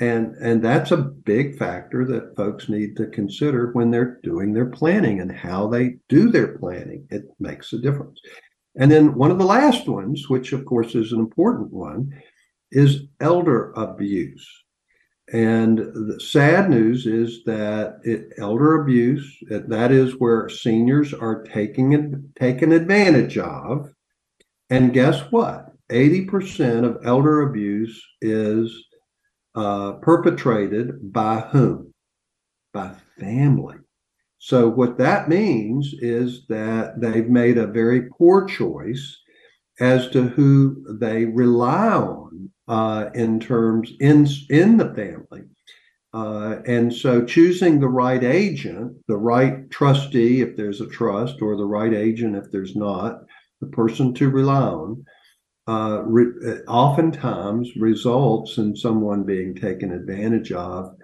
And 0.00 0.34
and 0.36 0.62
that's 0.62 0.90
a 0.90 0.96
big 0.96 1.56
factor 1.56 2.04
that 2.06 2.34
folks 2.36 2.68
need 2.68 2.96
to 2.96 3.06
consider 3.06 3.70
when 3.72 3.90
they're 3.90 4.18
doing 4.24 4.52
their 4.52 4.66
planning 4.66 5.20
and 5.20 5.30
how 5.30 5.68
they 5.68 5.96
do 6.08 6.30
their 6.30 6.58
planning. 6.58 7.06
It 7.10 7.26
makes 7.38 7.72
a 7.72 7.78
difference. 7.78 8.20
And 8.76 8.90
then 8.90 9.14
one 9.14 9.30
of 9.30 9.38
the 9.38 9.44
last 9.44 9.86
ones 9.86 10.28
which 10.28 10.52
of 10.52 10.64
course 10.64 10.96
is 10.96 11.12
an 11.12 11.20
important 11.20 11.72
one 11.72 12.12
is 12.72 13.04
elder 13.20 13.70
abuse. 13.72 14.46
And 15.32 15.78
the 15.78 16.18
sad 16.20 16.68
news 16.68 17.06
is 17.06 17.44
that 17.44 18.00
it, 18.02 18.34
elder 18.36 18.82
abuse 18.82 19.38
that 19.48 19.92
is 19.92 20.18
where 20.18 20.48
seniors 20.48 21.14
are 21.14 21.44
taking 21.44 22.32
taken 22.36 22.72
advantage 22.72 23.38
of. 23.38 23.90
And 24.70 24.92
guess 24.92 25.20
what 25.30 25.63
80% 25.90 26.84
of 26.84 27.04
elder 27.04 27.42
abuse 27.42 28.02
is 28.20 28.84
uh, 29.54 29.92
perpetrated 30.02 31.12
by 31.12 31.40
whom? 31.40 31.92
By 32.72 32.92
family. 33.20 33.76
So, 34.38 34.68
what 34.68 34.98
that 34.98 35.28
means 35.28 35.94
is 36.00 36.46
that 36.48 37.00
they've 37.00 37.28
made 37.28 37.56
a 37.56 37.66
very 37.66 38.08
poor 38.18 38.46
choice 38.46 39.16
as 39.80 40.08
to 40.10 40.22
who 40.22 40.84
they 40.98 41.24
rely 41.24 41.88
on 41.88 42.50
uh, 42.68 43.10
in 43.14 43.40
terms 43.40 43.92
in 44.00 44.26
in 44.50 44.76
the 44.76 44.92
family. 44.94 45.44
Uh, 46.12 46.60
and 46.66 46.94
so 46.94 47.24
choosing 47.24 47.80
the 47.80 47.88
right 47.88 48.22
agent, 48.22 48.96
the 49.08 49.16
right 49.16 49.68
trustee, 49.70 50.42
if 50.42 50.56
there's 50.56 50.80
a 50.80 50.86
trust, 50.86 51.42
or 51.42 51.56
the 51.56 51.64
right 51.64 51.92
agent 51.92 52.36
if 52.36 52.52
there's 52.52 52.76
not, 52.76 53.22
the 53.60 53.66
person 53.66 54.14
to 54.14 54.30
rely 54.30 54.60
on, 54.60 55.04
uh, 55.66 56.02
re- 56.04 56.60
oftentimes 56.68 57.74
results 57.76 58.58
in 58.58 58.76
someone 58.76 59.22
being 59.24 59.54
taken 59.54 59.92
advantage 59.92 60.52
of. 60.52 60.94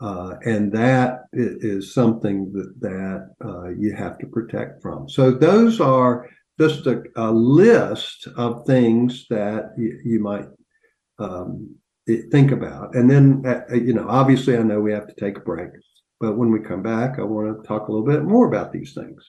Uh, 0.00 0.34
and 0.44 0.72
that 0.72 1.24
is 1.32 1.94
something 1.94 2.52
that, 2.52 2.74
that 2.80 3.30
uh, 3.44 3.68
you 3.70 3.94
have 3.94 4.18
to 4.18 4.26
protect 4.26 4.82
from. 4.82 5.08
So 5.08 5.30
those 5.30 5.80
are 5.80 6.28
just 6.60 6.86
a, 6.86 7.02
a 7.16 7.30
list 7.30 8.28
of 8.36 8.66
things 8.66 9.26
that 9.30 9.72
you, 9.78 10.00
you 10.04 10.20
might 10.20 10.46
um, 11.18 11.74
think 12.30 12.50
about. 12.52 12.94
And 12.94 13.10
then, 13.10 13.42
uh, 13.46 13.74
you 13.74 13.94
know, 13.94 14.06
obviously, 14.08 14.56
I 14.56 14.62
know 14.62 14.80
we 14.80 14.92
have 14.92 15.06
to 15.06 15.14
take 15.14 15.38
a 15.38 15.40
break, 15.40 15.70
but 16.20 16.36
when 16.36 16.50
we 16.50 16.60
come 16.60 16.82
back, 16.82 17.18
I 17.18 17.22
want 17.22 17.62
to 17.62 17.66
talk 17.66 17.88
a 17.88 17.92
little 17.92 18.06
bit 18.06 18.24
more 18.24 18.46
about 18.46 18.72
these 18.72 18.94
things. 18.94 19.24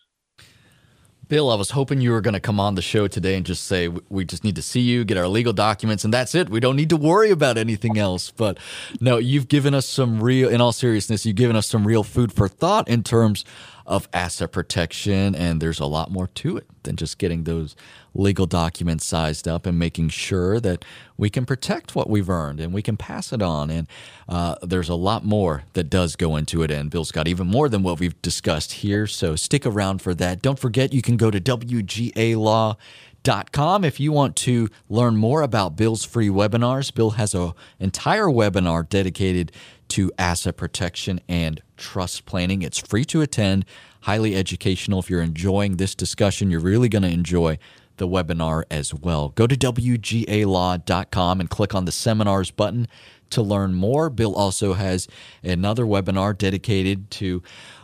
Bill, 1.27 1.49
I 1.49 1.55
was 1.55 1.71
hoping 1.71 2.01
you 2.01 2.11
were 2.11 2.21
going 2.21 2.33
to 2.35 2.39
come 2.39 2.59
on 2.59 2.75
the 2.75 2.81
show 2.81 3.07
today 3.07 3.35
and 3.35 3.45
just 3.45 3.63
say 3.63 3.88
we 3.88 4.25
just 4.25 4.43
need 4.43 4.55
to 4.57 4.61
see 4.61 4.81
you, 4.81 5.03
get 5.03 5.17
our 5.17 5.27
legal 5.27 5.53
documents, 5.53 6.03
and 6.03 6.13
that's 6.13 6.35
it. 6.35 6.49
We 6.49 6.59
don't 6.59 6.75
need 6.75 6.89
to 6.89 6.97
worry 6.97 7.31
about 7.31 7.57
anything 7.57 7.97
else. 7.97 8.31
But 8.31 8.59
no, 8.99 9.17
you've 9.17 9.47
given 9.47 9.73
us 9.73 9.88
some 9.88 10.21
real, 10.21 10.49
in 10.49 10.61
all 10.61 10.71
seriousness, 10.71 11.25
you've 11.25 11.35
given 11.35 11.55
us 11.55 11.67
some 11.67 11.88
real 11.88 12.03
food 12.03 12.31
for 12.31 12.47
thought 12.47 12.88
in 12.88 13.01
terms 13.03 13.43
of 13.86 14.08
asset 14.13 14.52
protection. 14.52 15.36
And 15.36 15.62
there's 15.62 15.80
a 15.80 15.86
lot 15.86 16.12
more 16.12 16.28
to 16.28 16.58
it 16.58 16.67
than 16.84 16.95
just 16.95 17.17
getting 17.17 17.43
those 17.43 17.76
legal 18.13 18.45
documents 18.45 19.06
sized 19.06 19.48
up 19.48 19.65
and 19.65 19.78
making 19.78 20.10
sure 20.10 20.60
that 20.60 20.86
we 21.17 21.30
can 21.30 21.45
protect 21.45 21.95
what 21.95 22.10
we've 22.10 22.30
earned 22.30 22.60
and 22.60 22.74
we 22.74 22.82
can 22.82 22.98
pass 22.98 23.32
it 23.34 23.41
on. 23.41 23.69
And 23.69 23.88
uh, 24.28 24.56
there's 24.62 24.89
a 24.89 24.95
lot 24.95 25.24
more 25.24 25.63
that 25.74 25.89
does 25.89 26.15
go 26.15 26.36
into 26.36 26.63
it. 26.63 26.71
And 26.71 26.89
Bill's 26.89 27.12
got 27.12 27.28
even 27.28 27.48
more 27.48 27.69
than 27.69 27.84
what 27.84 28.00
we've 28.00 28.19
discussed 28.21 28.74
here. 28.74 29.08
So 29.08 29.36
stick 29.36 29.65
around 29.65 30.02
for 30.02 30.13
that. 30.15 30.41
Don't 30.41 30.60
forget, 30.60 30.93
you 30.93 31.02
can 31.02 31.17
go 31.17 31.30
to 31.30 31.39
WGA 31.39 32.38
Law 32.38 32.78
Dot 33.24 33.52
Com. 33.52 33.84
If 33.84 34.00
you 34.00 34.12
want 34.12 34.36
to 34.38 34.69
learn 34.88 35.17
more 35.17 35.41
about 35.41 35.76
Bill's 35.76 36.06
free 36.06 36.30
webinars, 36.30 36.93
Bill 36.93 37.12
has 37.12 37.34
an 37.34 37.54
entire 37.80 38.28
webinar 38.28 38.88
dedicated 38.88 39.52
to 39.89 40.12
asset 40.19 40.58
protection 40.58 41.19
and 41.28 41.60
trust 41.77 42.25
planning. 42.25 42.61
It's 42.61 42.79
free 42.79 43.05
to 43.05 43.21
attend, 43.21 43.65
highly 44.01 44.35
educational. 44.35 44.99
If 44.99 45.09
you're 45.09 45.21
enjoying 45.21 45.77
this 45.77 45.95
discussion, 45.95 46.51
you're 46.51 46.59
really 46.59 46.89
going 46.89 47.03
to 47.03 47.09
enjoy 47.09 47.57
the 47.97 48.07
webinar 48.07 48.63
as 48.69 48.93
well. 48.93 49.29
Go 49.29 49.47
to 49.47 49.55
WGALaw.com 49.55 51.39
and 51.39 51.49
click 51.49 51.73
on 51.73 51.85
the 51.85 51.91
seminars 51.91 52.51
button 52.51 52.88
to 53.29 53.41
learn 53.41 53.73
more. 53.73 54.09
Bill 54.09 54.35
also 54.35 54.73
has 54.73 55.07
another 55.43 55.85
webinar 55.85 56.38
dedicated 56.38 57.09
to 57.11 57.41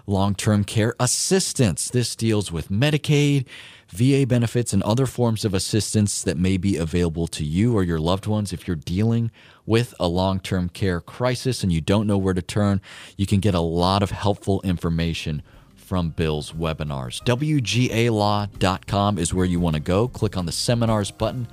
long 0.07 0.35
term 0.35 0.63
care 0.63 0.95
assistance. 0.99 1.89
This 1.89 2.15
deals 2.15 2.51
with 2.51 2.69
Medicaid, 2.69 3.45
VA 3.91 4.25
benefits, 4.25 4.73
and 4.73 4.81
other 4.83 5.05
forms 5.05 5.43
of 5.43 5.53
assistance 5.53 6.23
that 6.23 6.37
may 6.37 6.57
be 6.57 6.77
available 6.77 7.27
to 7.27 7.43
you 7.43 7.75
or 7.75 7.83
your 7.83 7.99
loved 7.99 8.25
ones 8.25 8.53
if 8.53 8.67
you're 8.67 8.75
dealing 8.75 9.31
with 9.65 9.93
a 9.99 10.07
long 10.07 10.39
term 10.39 10.69
care 10.69 11.01
crisis 11.01 11.61
and 11.61 11.71
you 11.73 11.81
don't 11.81 12.07
know 12.07 12.17
where 12.17 12.33
to 12.33 12.41
turn. 12.41 12.81
You 13.17 13.25
can 13.25 13.39
get 13.39 13.53
a 13.53 13.59
lot 13.59 14.01
of 14.01 14.11
helpful 14.11 14.61
information 14.61 15.43
from 15.75 16.09
Bill's 16.09 16.53
webinars. 16.53 17.21
WGALaw.com 17.23 19.17
is 19.17 19.33
where 19.33 19.45
you 19.45 19.59
want 19.59 19.75
to 19.75 19.81
go. 19.81 20.07
Click 20.07 20.37
on 20.37 20.45
the 20.45 20.51
seminars 20.53 21.11
button 21.11 21.47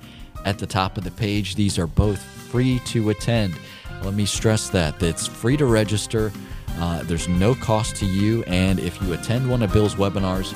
at 0.45 0.59
the 0.59 0.65
top 0.65 0.97
of 0.97 1.03
the 1.03 1.11
page. 1.11 1.55
These 1.55 1.77
are 1.77 1.87
both 1.87 2.21
free 2.21 2.79
to 2.85 3.09
attend. 3.09 3.53
Let 4.01 4.13
me 4.13 4.25
stress 4.25 4.69
that. 4.69 5.03
It's 5.03 5.27
free 5.27 5.57
to 5.57 5.65
register. 5.65 6.31
Uh, 6.77 7.03
there's 7.03 7.27
no 7.27 7.53
cost 7.53 7.97
to 7.97 8.05
you. 8.05 8.43
And 8.43 8.79
if 8.79 9.01
you 9.01 9.11
attend 9.11 9.49
one 9.49 9.61
of 9.61 9.73
Bill's 9.73 9.95
webinars, 9.95 10.55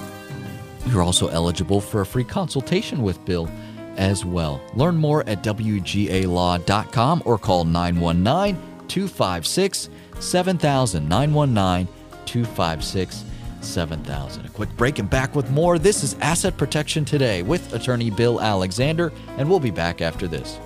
you're 0.88 1.04
also 1.04 1.28
eligible 1.28 1.82
for 1.82 2.02
a 2.02 2.06
free 2.06 2.24
consultation 2.24 3.02
with 3.02 3.24
Bill 3.26 3.50
as 3.98 4.26
well. 4.26 4.62
Learn 4.76 4.96
more 4.96 5.28
at 5.28 5.44
WGALaw.com 5.44 7.24
or 7.26 7.38
call 7.38 7.66
919 7.66 8.88
256 8.88 9.90
7000. 10.20 11.08
919 11.08 11.94
256 12.26 13.24
7000. 13.62 14.46
A 14.46 14.50
quick 14.50 14.76
break 14.76 15.00
and 15.00 15.10
back 15.10 15.36
with 15.36 15.50
more. 15.52 15.80
This 15.80 16.04
is 16.04 16.16
Asset 16.22 16.58
Protection 16.58 17.06
Today 17.06 17.44
with 17.44 17.74
attorney 17.74 18.10
Bill 18.10 18.42
Alexander, 18.42 19.12
and 19.38 19.50
we'll 19.50 19.60
be 19.60 19.72
back 19.72 20.02
after 20.02 20.28
this. 20.28 20.60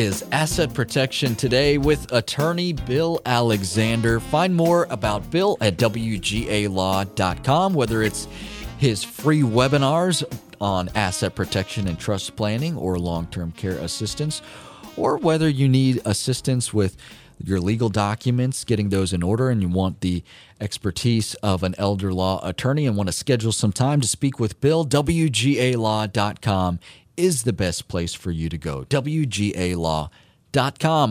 Is 0.00 0.24
Asset 0.32 0.72
Protection 0.72 1.36
Today 1.36 1.76
with 1.76 2.10
attorney 2.10 2.72
Bill 2.72 3.20
Alexander. 3.26 4.18
Find 4.18 4.56
more 4.56 4.86
about 4.88 5.30
Bill 5.30 5.58
at 5.60 5.76
WGALaw.com, 5.76 6.14
whether 7.74 8.02
it's 8.02 8.26
his 8.78 9.04
free 9.04 9.42
webinars 9.42 10.24
on 10.58 10.88
asset 10.94 11.34
protection 11.34 11.86
and 11.86 11.98
trust 11.98 12.34
planning 12.34 12.78
or 12.78 12.98
long 12.98 13.26
term 13.26 13.52
care 13.52 13.76
assistance, 13.76 14.40
or 14.96 15.18
whether 15.18 15.50
you 15.50 15.68
need 15.68 16.00
assistance 16.06 16.72
with 16.72 16.96
your 17.44 17.60
legal 17.60 17.90
documents, 17.90 18.64
getting 18.64 18.88
those 18.88 19.12
in 19.12 19.22
order, 19.22 19.50
and 19.50 19.60
you 19.60 19.68
want 19.68 20.00
the 20.00 20.24
expertise 20.62 21.34
of 21.36 21.62
an 21.62 21.74
elder 21.76 22.10
law 22.10 22.40
attorney 22.42 22.86
and 22.86 22.96
want 22.96 23.08
to 23.08 23.12
schedule 23.12 23.52
some 23.52 23.72
time 23.72 24.00
to 24.00 24.08
speak 24.08 24.40
with 24.40 24.62
Bill, 24.62 24.86
WGALaw.com 24.86 26.78
is 27.20 27.42
the 27.42 27.52
best 27.52 27.86
place 27.86 28.14
for 28.14 28.30
you 28.30 28.48
to 28.48 28.56
go. 28.56 28.84
WGALaw.com. 28.84 30.08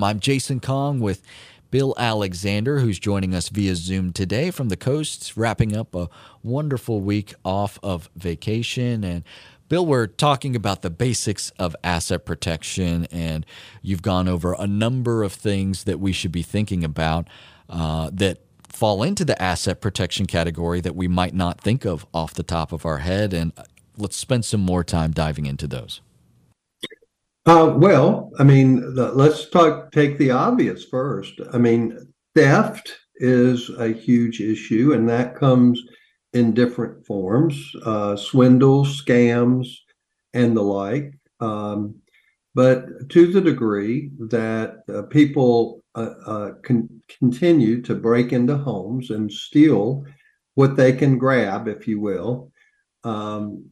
I'm 0.03 0.19
Jason 0.19 0.59
Kong 0.59 0.99
with 0.99 1.21
Bill 1.69 1.93
Alexander, 1.99 2.79
who's 2.79 2.97
joining 2.97 3.35
us 3.35 3.49
via 3.49 3.75
Zoom 3.75 4.11
today 4.11 4.49
from 4.49 4.69
the 4.69 4.75
coast, 4.75 5.37
wrapping 5.37 5.75
up 5.75 5.93
a 5.93 6.09
wonderful 6.41 6.99
week 7.01 7.35
off 7.45 7.77
of 7.83 8.09
vacation. 8.15 9.03
And 9.03 9.23
Bill, 9.67 9.85
we're 9.85 10.07
talking 10.07 10.55
about 10.55 10.81
the 10.81 10.89
basics 10.89 11.51
of 11.59 11.75
asset 11.83 12.25
protection, 12.25 13.05
and 13.11 13.45
you've 13.83 14.01
gone 14.01 14.27
over 14.27 14.53
a 14.53 14.65
number 14.65 15.21
of 15.21 15.31
things 15.31 15.83
that 15.83 15.99
we 15.99 16.11
should 16.11 16.31
be 16.31 16.41
thinking 16.41 16.83
about 16.83 17.27
uh, 17.69 18.09
that 18.13 18.39
fall 18.67 19.03
into 19.03 19.23
the 19.23 19.39
asset 19.39 19.79
protection 19.79 20.25
category 20.25 20.81
that 20.81 20.95
we 20.95 21.07
might 21.07 21.35
not 21.35 21.61
think 21.61 21.85
of 21.85 22.07
off 22.15 22.33
the 22.33 22.41
top 22.41 22.71
of 22.71 22.83
our 22.83 22.97
head. 22.97 23.31
And 23.31 23.53
let's 23.99 24.15
spend 24.15 24.45
some 24.45 24.61
more 24.61 24.83
time 24.83 25.11
diving 25.11 25.45
into 25.45 25.67
those. 25.67 26.01
Uh, 27.45 27.73
well, 27.77 28.31
I 28.37 28.43
mean, 28.43 28.95
let's 28.95 29.49
talk. 29.49 29.91
Take 29.91 30.17
the 30.17 30.31
obvious 30.31 30.85
first. 30.85 31.39
I 31.53 31.57
mean, 31.57 31.97
theft 32.35 32.95
is 33.15 33.69
a 33.69 33.89
huge 33.89 34.39
issue, 34.39 34.93
and 34.93 35.09
that 35.09 35.35
comes 35.35 35.81
in 36.33 36.53
different 36.53 37.05
forms: 37.05 37.73
uh, 37.85 38.15
swindles, 38.15 39.01
scams, 39.01 39.67
and 40.33 40.55
the 40.55 40.61
like. 40.61 41.13
Um, 41.39 41.95
but 42.53 43.09
to 43.09 43.31
the 43.31 43.41
degree 43.41 44.11
that 44.29 44.83
uh, 44.93 45.03
people 45.03 45.81
uh, 45.95 46.13
uh, 46.25 46.51
can 46.61 47.01
continue 47.19 47.81
to 47.83 47.95
break 47.95 48.33
into 48.33 48.57
homes 48.57 49.11
and 49.11 49.31
steal 49.31 50.05
what 50.55 50.75
they 50.75 50.91
can 50.91 51.17
grab, 51.17 51.67
if 51.67 51.87
you 51.87 51.99
will, 51.99 52.51
um, 53.03 53.65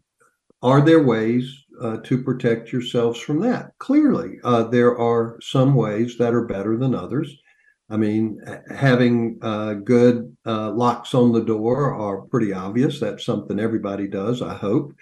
are 0.61 0.81
there 0.81 1.03
ways 1.03 1.65
uh, 1.81 1.97
to 2.03 2.23
protect 2.23 2.71
yourselves 2.71 3.19
from 3.19 3.39
that? 3.41 3.71
Clearly, 3.79 4.39
uh, 4.43 4.63
there 4.63 4.97
are 4.97 5.37
some 5.41 5.75
ways 5.75 6.17
that 6.17 6.33
are 6.33 6.45
better 6.45 6.77
than 6.77 6.95
others. 6.95 7.35
I 7.89 7.97
mean, 7.97 8.41
having 8.75 9.39
uh, 9.41 9.75
good 9.75 10.35
uh, 10.45 10.71
locks 10.71 11.13
on 11.13 11.31
the 11.31 11.43
door 11.43 11.93
are 11.93 12.23
pretty 12.23 12.51
obvious. 12.51 12.99
That's 12.99 13.25
something 13.25 13.59
everybody 13.59 14.07
does, 14.07 14.41
I 14.41 14.55
hope. 14.55 14.93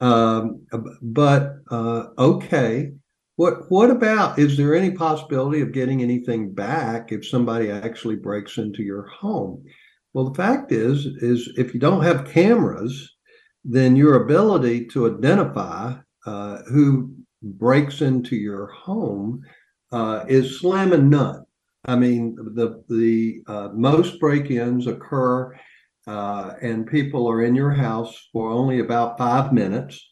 Um, 0.00 0.66
but 1.00 1.58
uh, 1.70 2.08
okay, 2.18 2.92
what 3.36 3.70
what 3.70 3.90
about? 3.90 4.38
Is 4.38 4.56
there 4.56 4.74
any 4.74 4.90
possibility 4.90 5.60
of 5.60 5.72
getting 5.72 6.02
anything 6.02 6.52
back 6.52 7.12
if 7.12 7.26
somebody 7.26 7.70
actually 7.70 8.16
breaks 8.16 8.58
into 8.58 8.82
your 8.82 9.06
home? 9.06 9.62
Well, 10.12 10.30
the 10.30 10.34
fact 10.34 10.72
is, 10.72 11.06
is 11.06 11.52
if 11.56 11.74
you 11.74 11.80
don't 11.80 12.02
have 12.02 12.30
cameras 12.30 13.15
then 13.68 13.96
your 13.96 14.22
ability 14.22 14.86
to 14.86 15.16
identify 15.16 15.94
uh, 16.24 16.58
who 16.70 17.12
breaks 17.42 18.00
into 18.00 18.36
your 18.36 18.66
home 18.68 19.42
uh, 19.92 20.24
is 20.28 20.60
slam 20.60 20.92
and 20.92 21.10
none. 21.10 21.44
I 21.84 21.96
mean, 21.96 22.36
the 22.36 22.82
the 22.88 23.42
uh, 23.46 23.68
most 23.72 24.18
break-ins 24.20 24.86
occur 24.86 25.56
uh, 26.06 26.54
and 26.62 26.86
people 26.86 27.28
are 27.28 27.42
in 27.42 27.54
your 27.54 27.70
house 27.70 28.28
for 28.32 28.50
only 28.50 28.80
about 28.80 29.18
five 29.18 29.52
minutes, 29.52 30.04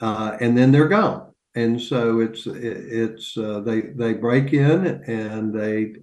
uh, 0.00 0.36
and 0.40 0.56
then 0.56 0.72
they're 0.72 0.88
gone. 0.88 1.32
And 1.54 1.80
so 1.80 2.20
it's 2.20 2.46
it's 2.46 3.36
uh, 3.36 3.60
they 3.60 3.80
they 3.80 4.14
break 4.14 4.54
in 4.54 5.02
and 5.06 5.54
they 5.54 5.94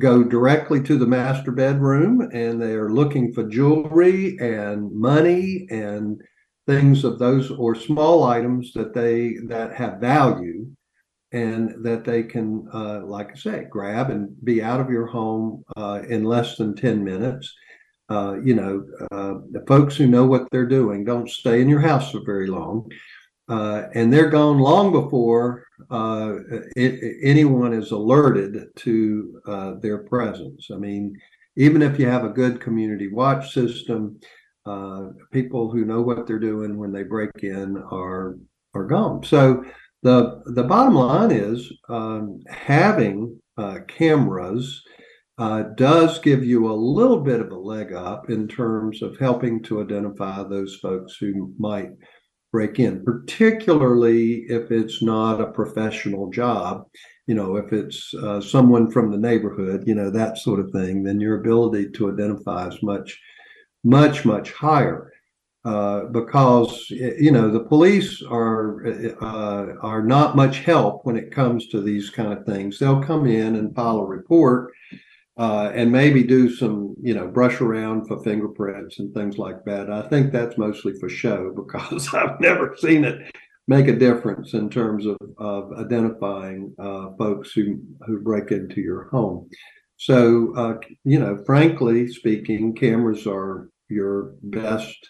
go 0.00 0.24
directly 0.24 0.82
to 0.82 0.98
the 0.98 1.06
master 1.06 1.52
bedroom, 1.52 2.28
and 2.32 2.60
they 2.60 2.72
are 2.72 2.90
looking 2.90 3.32
for 3.32 3.44
jewelry 3.44 4.36
and 4.40 4.92
money 4.92 5.66
and 5.70 6.20
things 6.66 7.04
of 7.04 7.18
those 7.18 7.50
or 7.50 7.74
small 7.74 8.24
items 8.24 8.72
that 8.72 8.94
they 8.94 9.34
that 9.46 9.74
have 9.74 10.00
value 10.00 10.66
and 11.32 11.84
that 11.84 12.04
they 12.04 12.22
can, 12.22 12.66
uh, 12.72 13.00
like 13.04 13.30
I 13.32 13.34
say, 13.34 13.66
grab 13.70 14.10
and 14.10 14.34
be 14.44 14.62
out 14.62 14.80
of 14.80 14.90
your 14.90 15.06
home 15.06 15.62
uh, 15.76 16.00
in 16.08 16.24
less 16.24 16.56
than 16.56 16.74
10 16.74 17.04
minutes. 17.04 17.52
Uh, 18.08 18.36
you 18.42 18.54
know, 18.54 18.84
uh, 19.12 19.34
the 19.52 19.64
folks 19.68 19.94
who 19.94 20.08
know 20.08 20.26
what 20.26 20.48
they're 20.50 20.66
doing 20.66 21.04
don't 21.04 21.30
stay 21.30 21.60
in 21.60 21.68
your 21.68 21.80
house 21.80 22.10
for 22.10 22.24
very 22.24 22.48
long. 22.48 22.90
Uh, 23.50 23.88
and 23.94 24.12
they're 24.12 24.30
gone 24.30 24.58
long 24.58 24.92
before 24.92 25.64
uh, 25.90 26.36
it, 26.76 27.18
anyone 27.22 27.72
is 27.72 27.90
alerted 27.90 28.68
to 28.76 29.40
their 29.82 29.98
presence. 30.04 30.68
I 30.72 30.76
mean, 30.76 31.14
even 31.56 31.82
if 31.82 31.98
you 31.98 32.06
have 32.06 32.24
a 32.24 32.30
good 32.30 32.60
community 32.60 33.08
watch 33.12 33.52
system, 33.52 34.20
people 35.32 35.70
who 35.70 35.84
know 35.84 36.00
what 36.00 36.26
they're 36.26 36.38
doing 36.38 36.78
when 36.78 36.92
they 36.92 37.02
break 37.02 37.30
in 37.42 37.76
are 37.90 38.36
are 38.74 38.86
gone. 38.86 39.24
So 39.24 39.64
the 40.02 40.42
the 40.46 40.64
bottom 40.64 40.94
line 40.94 41.30
is 41.30 41.70
um, 41.88 42.40
having 42.48 43.38
uh, 43.58 43.80
cameras 43.88 44.82
uh, 45.38 45.64
does 45.76 46.18
give 46.18 46.44
you 46.44 46.70
a 46.70 46.72
little 46.72 47.20
bit 47.20 47.40
of 47.40 47.50
a 47.50 47.56
leg 47.56 47.92
up 47.92 48.30
in 48.30 48.46
terms 48.48 49.02
of 49.02 49.18
helping 49.18 49.62
to 49.64 49.82
identify 49.82 50.42
those 50.42 50.76
folks 50.76 51.16
who 51.16 51.52
might 51.58 51.90
break 52.52 52.78
in, 52.78 53.04
particularly 53.04 54.44
if 54.48 54.70
it's 54.70 55.02
not 55.02 55.40
a 55.40 55.52
professional 55.52 56.30
job. 56.30 56.86
You 57.26 57.34
know, 57.34 57.56
if 57.56 57.72
it's 57.72 58.12
uh, 58.14 58.40
someone 58.40 58.90
from 58.90 59.10
the 59.10 59.18
neighborhood, 59.18 59.84
you 59.86 59.94
know, 59.94 60.10
that 60.10 60.38
sort 60.38 60.60
of 60.60 60.70
thing, 60.72 61.04
then 61.04 61.20
your 61.20 61.40
ability 61.40 61.90
to 61.92 62.12
identify 62.12 62.68
is 62.68 62.82
much, 62.82 63.20
much, 63.84 64.24
much 64.24 64.52
higher 64.52 65.12
uh, 65.64 66.04
because 66.06 66.86
you 66.88 67.30
know 67.30 67.50
the 67.50 67.60
police 67.60 68.22
are 68.22 68.86
uh, 69.20 69.74
are 69.82 70.02
not 70.02 70.34
much 70.34 70.60
help 70.60 71.04
when 71.04 71.16
it 71.16 71.30
comes 71.30 71.68
to 71.68 71.82
these 71.82 72.08
kind 72.08 72.32
of 72.32 72.46
things. 72.46 72.78
They'll 72.78 73.02
come 73.02 73.26
in 73.26 73.56
and 73.56 73.74
file 73.74 73.98
a 73.98 74.06
report 74.06 74.72
uh, 75.40 75.72
and 75.74 75.90
maybe 75.90 76.22
do 76.22 76.54
some 76.54 76.94
you 77.00 77.14
know 77.14 77.26
brush 77.26 77.62
around 77.62 78.06
for 78.06 78.22
fingerprints 78.22 78.98
and 78.98 79.12
things 79.14 79.38
like 79.38 79.64
that. 79.64 79.90
I 79.90 80.02
think 80.02 80.32
that's 80.32 80.58
mostly 80.58 80.92
for 81.00 81.08
show 81.08 81.52
because 81.56 82.12
I've 82.12 82.38
never 82.40 82.76
seen 82.76 83.04
it 83.04 83.34
make 83.66 83.88
a 83.88 83.96
difference 83.96 84.52
in 84.52 84.68
terms 84.68 85.06
of, 85.06 85.16
of 85.38 85.72
identifying 85.78 86.74
uh, 86.78 87.12
folks 87.16 87.52
who 87.52 87.80
who 88.06 88.20
break 88.20 88.50
into 88.50 88.82
your 88.82 89.08
home. 89.08 89.48
So 89.96 90.54
uh, 90.56 90.74
you 91.04 91.18
know, 91.18 91.42
frankly 91.46 92.06
speaking, 92.08 92.74
cameras 92.74 93.26
are 93.26 93.70
your 93.88 94.34
best 94.42 95.08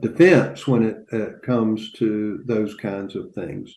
defense 0.00 0.66
when 0.66 0.82
it, 0.82 0.96
it 1.12 1.42
comes 1.42 1.92
to 1.92 2.42
those 2.46 2.74
kinds 2.74 3.14
of 3.14 3.32
things. 3.32 3.72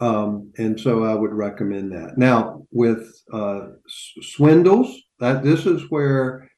Um, 0.00 0.52
and 0.58 0.78
so 0.78 1.04
I 1.04 1.14
would 1.14 1.32
recommend 1.32 1.92
that. 1.92 2.18
Now, 2.18 2.66
with 2.70 3.10
uh, 3.32 3.68
swindles, 3.86 4.94
that 5.20 5.42
this 5.42 5.64
is 5.64 5.90
where 5.90 6.48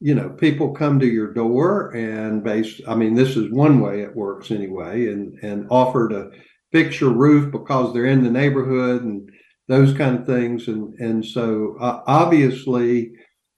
you 0.00 0.14
know 0.14 0.30
people 0.30 0.72
come 0.72 0.98
to 1.00 1.06
your 1.06 1.32
door 1.32 1.94
and 1.94 2.42
base. 2.42 2.80
I 2.88 2.94
mean, 2.94 3.14
this 3.14 3.36
is 3.36 3.52
one 3.52 3.80
way 3.80 4.02
it 4.02 4.16
works 4.16 4.50
anyway, 4.50 5.12
and 5.12 5.38
and 5.42 5.66
offer 5.70 6.08
to 6.08 6.30
fix 6.72 7.00
your 7.00 7.12
roof 7.12 7.52
because 7.52 7.92
they're 7.92 8.06
in 8.06 8.24
the 8.24 8.30
neighborhood 8.30 9.02
and 9.02 9.30
those 9.68 9.96
kind 9.96 10.18
of 10.18 10.26
things. 10.26 10.66
And 10.66 10.94
and 10.94 11.24
so 11.24 11.76
uh, 11.80 12.02
obviously, 12.06 13.12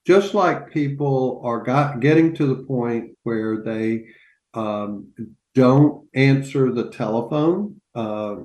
just 0.07 0.35
like 0.35 0.71
people 0.71 1.41
are 1.45 1.63
got 1.63 2.01
getting 2.01 2.35
to 2.35 2.47
the 2.47 2.65
point 2.65 3.13
where 3.23 3.63
they 3.63 4.05
um, 4.53 5.13
don't 5.55 6.07
answer 6.15 6.73
the 6.73 6.91
telephone 6.91 7.80
uh, 7.95 8.37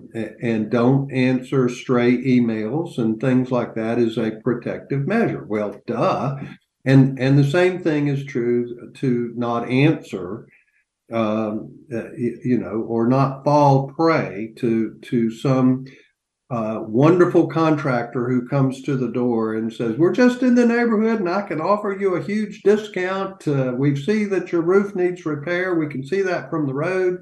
and 0.42 0.72
don't 0.72 1.12
answer 1.12 1.70
stray 1.70 2.18
emails 2.18 2.98
and 2.98 3.20
things 3.20 3.52
like 3.52 3.76
that 3.76 4.00
is 4.00 4.18
a 4.18 4.40
protective 4.44 5.08
measure. 5.08 5.46
Well, 5.46 5.80
duh. 5.86 6.38
And 6.86 7.20
and 7.20 7.38
the 7.38 7.50
same 7.50 7.82
thing 7.82 8.08
is 8.08 8.24
true 8.26 8.92
to 8.96 9.34
not 9.36 9.70
answer, 9.70 10.48
um, 11.12 11.80
uh, 11.92 12.12
you 12.14 12.60
know, 12.60 12.86
or 12.88 13.08
not 13.08 13.44
fall 13.44 13.88
prey 13.88 14.54
to 14.58 15.00
to 15.02 15.32
some 15.32 15.86
uh, 16.52 16.80
wonderful 16.82 17.48
contractor 17.48 18.30
who 18.30 18.48
comes 18.48 18.84
to 18.84 18.96
the 18.98 19.12
door 19.12 19.56
and 19.56 19.74
says, 19.74 19.98
"We're 19.98 20.12
just 20.12 20.44
in 20.44 20.54
the 20.54 20.66
neighborhood, 20.66 21.20
and 21.20 21.30
I 21.30 21.42
can 21.42 21.60
offer 21.60 21.98
you 22.00 22.16
a 22.16 22.24
huge 22.24 22.62
discount. 22.62 23.48
Uh, 23.48 23.74
we 23.76 23.96
see 23.96 24.26
that 24.26 24.52
your 24.52 24.62
roof 24.62 24.96
needs 24.96 25.26
repair. 25.26 25.74
We 25.74 25.88
can 25.88 26.06
see 26.06 26.22
that 26.22 26.52
from 26.52 26.68
the 26.68 26.74
road, 26.76 27.18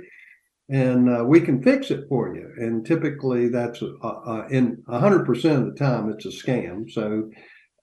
and 0.73 1.09
uh, 1.09 1.23
we 1.23 1.39
can 1.39 1.63
fix 1.63 1.91
it 1.91 2.05
for 2.09 2.35
you." 2.35 2.51
And 2.57 2.85
typically, 2.85 3.47
that's 3.47 3.81
uh, 3.81 4.07
uh, 4.07 4.47
in 4.49 4.83
100% 4.89 5.57
of 5.57 5.65
the 5.65 5.75
time, 5.77 6.09
it's 6.09 6.25
a 6.25 6.29
scam. 6.29 6.91
So, 6.91 7.29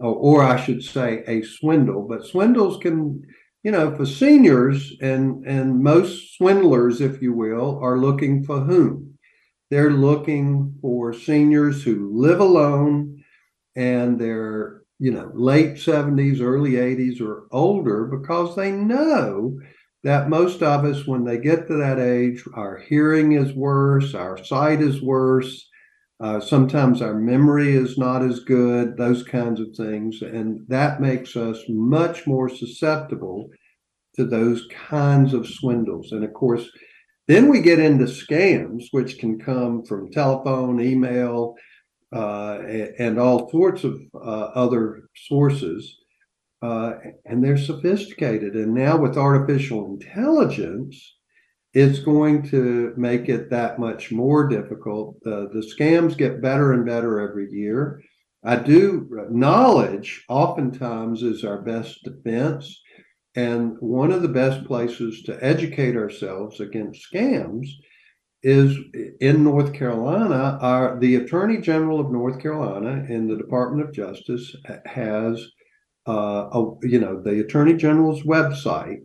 or 0.01 0.43
I 0.43 0.63
should 0.63 0.83
say, 0.83 1.25
a 1.27 1.43
swindle. 1.43 2.07
But 2.09 2.27
swindles 2.27 2.79
can 2.83 3.23
you 3.63 3.71
know, 3.71 3.95
for 3.95 4.07
seniors 4.07 4.93
and 5.01 5.45
and 5.47 5.83
most 5.83 6.37
swindlers, 6.37 7.01
if 7.01 7.21
you 7.21 7.33
will, 7.35 7.79
are 7.83 7.99
looking 7.99 8.45
for 8.45 8.61
whom? 8.61 9.19
They're 9.71 9.91
looking 9.93 10.77
for 10.81 11.13
seniors 11.13 11.83
who 11.83 12.11
live 12.13 12.41
alone 12.41 13.23
and 13.77 14.19
they're, 14.21 14.83
you 14.99 15.13
know, 15.13 15.31
late 15.35 15.79
70s, 15.79 16.41
early 16.41 16.73
80s, 16.73 17.21
or 17.21 17.47
older 17.53 18.07
because 18.07 18.57
they 18.57 18.73
know 18.73 19.61
that 20.03 20.29
most 20.29 20.63
of 20.63 20.85
us, 20.85 21.07
when 21.07 21.25
they 21.25 21.39
get 21.39 21.69
to 21.69 21.77
that 21.77 21.99
age, 21.99 22.43
our 22.55 22.79
hearing 22.79 23.33
is 23.33 23.53
worse, 23.53 24.15
our 24.15 24.43
sight 24.43 24.81
is 24.81 25.03
worse. 25.03 25.67
Uh, 26.21 26.39
sometimes 26.39 27.01
our 27.01 27.15
memory 27.15 27.73
is 27.73 27.97
not 27.97 28.23
as 28.23 28.41
good, 28.41 28.97
those 28.97 29.23
kinds 29.23 29.59
of 29.59 29.75
things. 29.75 30.21
And 30.21 30.67
that 30.69 31.01
makes 31.01 31.35
us 31.35 31.59
much 31.69 32.27
more 32.27 32.49
susceptible 32.49 33.49
to 34.17 34.25
those 34.27 34.67
kinds 34.89 35.33
of 35.33 35.47
swindles. 35.47 36.13
And 36.13 36.25
of 36.25 36.33
course, 36.35 36.69
then 37.27 37.49
we 37.49 37.61
get 37.61 37.79
into 37.79 38.05
scams, 38.05 38.87
which 38.91 39.19
can 39.19 39.39
come 39.39 39.85
from 39.85 40.11
telephone, 40.11 40.81
email, 40.81 41.55
uh, 42.13 42.59
and 42.99 43.19
all 43.19 43.49
sorts 43.51 43.85
of 43.85 44.01
uh, 44.15 44.19
other 44.55 45.09
sources. 45.15 45.97
Uh, 46.63 46.93
and 47.25 47.43
they're 47.43 47.57
sophisticated. 47.57 48.55
And 48.55 48.75
now 48.75 48.99
with 48.99 49.17
artificial 49.17 49.87
intelligence, 49.87 51.17
it's 51.73 52.01
going 52.01 52.43
to 52.51 52.93
make 52.97 53.29
it 53.29 53.49
that 53.51 53.79
much 53.79 54.11
more 54.11 54.49
difficult. 54.49 55.23
the 55.23 55.73
scams 55.79 56.17
get 56.17 56.43
better 56.43 56.73
and 56.73 56.85
better 56.85 57.21
every 57.21 57.51
year. 57.51 58.03
I 58.43 58.57
do 58.57 59.09
knowledge 59.31 60.25
oftentimes 60.29 61.23
is 61.23 61.45
our 61.45 61.61
best 61.63 62.03
defense. 62.05 62.81
And 63.37 63.77
one 63.81 64.11
of 64.11 64.23
the 64.23 64.29
best 64.29 64.65
places 64.65 65.23
to 65.23 65.45
educate 65.45 65.97
ourselves 65.97 66.59
against 66.59 67.07
scams 67.13 67.69
is 68.43 68.77
in 69.21 69.45
North 69.45 69.73
Carolina. 69.73 70.59
Our 70.61 70.99
the 70.99 71.17
Attorney 71.17 71.59
General 71.59 72.01
of 72.01 72.11
North 72.11 72.41
Carolina 72.41 73.05
in 73.09 73.29
the 73.29 73.37
Department 73.37 73.87
of 73.87 73.95
Justice 73.95 74.57
has, 74.87 75.47
uh, 76.11 76.49
a, 76.59 76.61
you 76.83 76.99
know, 76.99 77.23
the 77.23 77.41
Attorney 77.41 77.75
General's 77.75 78.23
website 78.23 79.03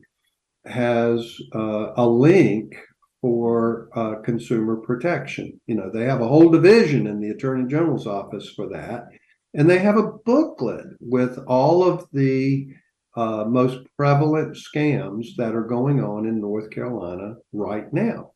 has 0.66 1.38
uh, 1.54 1.94
a 1.96 2.08
link 2.08 2.76
for 3.22 3.90
uh, 3.96 4.16
consumer 4.24 4.78
protection. 4.78 5.60
You 5.68 5.76
know, 5.76 5.92
they 5.94 6.06
have 6.06 6.22
a 6.22 6.28
whole 6.28 6.50
division 6.50 7.08
in 7.08 7.20
the 7.20 7.30
Attorney 7.30 7.68
General's 7.70 8.08
office 8.08 8.50
for 8.56 8.68
that, 8.70 9.06
and 9.54 9.70
they 9.70 9.80
have 9.80 9.98
a 9.98 10.12
booklet 10.26 10.88
with 11.00 11.38
all 11.48 11.84
of 11.84 12.08
the 12.12 12.68
uh, 13.16 13.46
most 13.48 13.80
prevalent 13.98 14.58
scams 14.58 15.28
that 15.38 15.56
are 15.56 15.64
going 15.64 16.04
on 16.04 16.26
in 16.26 16.42
North 16.42 16.70
Carolina 16.72 17.36
right 17.54 17.92
now. 17.94 18.32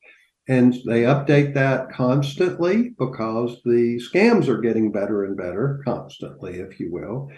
And 0.48 0.74
they 0.86 1.04
update 1.04 1.54
that 1.54 1.92
constantly 1.92 2.92
because 2.98 3.62
the 3.66 4.02
scams 4.12 4.48
are 4.48 4.62
getting 4.62 4.92
better 4.92 5.26
and 5.26 5.38
better 5.38 5.82
constantly, 5.86 6.56
if 6.60 6.80
you 6.80 6.92
will. 6.92 7.30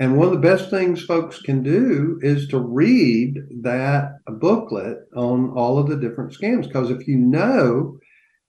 And 0.00 0.16
one 0.16 0.28
of 0.28 0.34
the 0.34 0.48
best 0.48 0.70
things 0.70 1.02
folks 1.04 1.40
can 1.40 1.62
do 1.62 2.20
is 2.22 2.46
to 2.48 2.60
read 2.60 3.36
that 3.62 4.18
booklet 4.26 4.98
on 5.16 5.50
all 5.50 5.78
of 5.78 5.88
the 5.88 5.96
different 5.96 6.32
scams. 6.32 6.68
Because 6.68 6.90
if 6.90 7.08
you 7.08 7.16
know, 7.16 7.98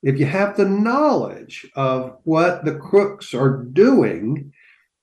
if 0.03 0.19
you 0.19 0.25
have 0.27 0.55
the 0.55 0.69
knowledge 0.69 1.65
of 1.75 2.17
what 2.23 2.65
the 2.65 2.75
crooks 2.75 3.33
are 3.33 3.63
doing, 3.63 4.53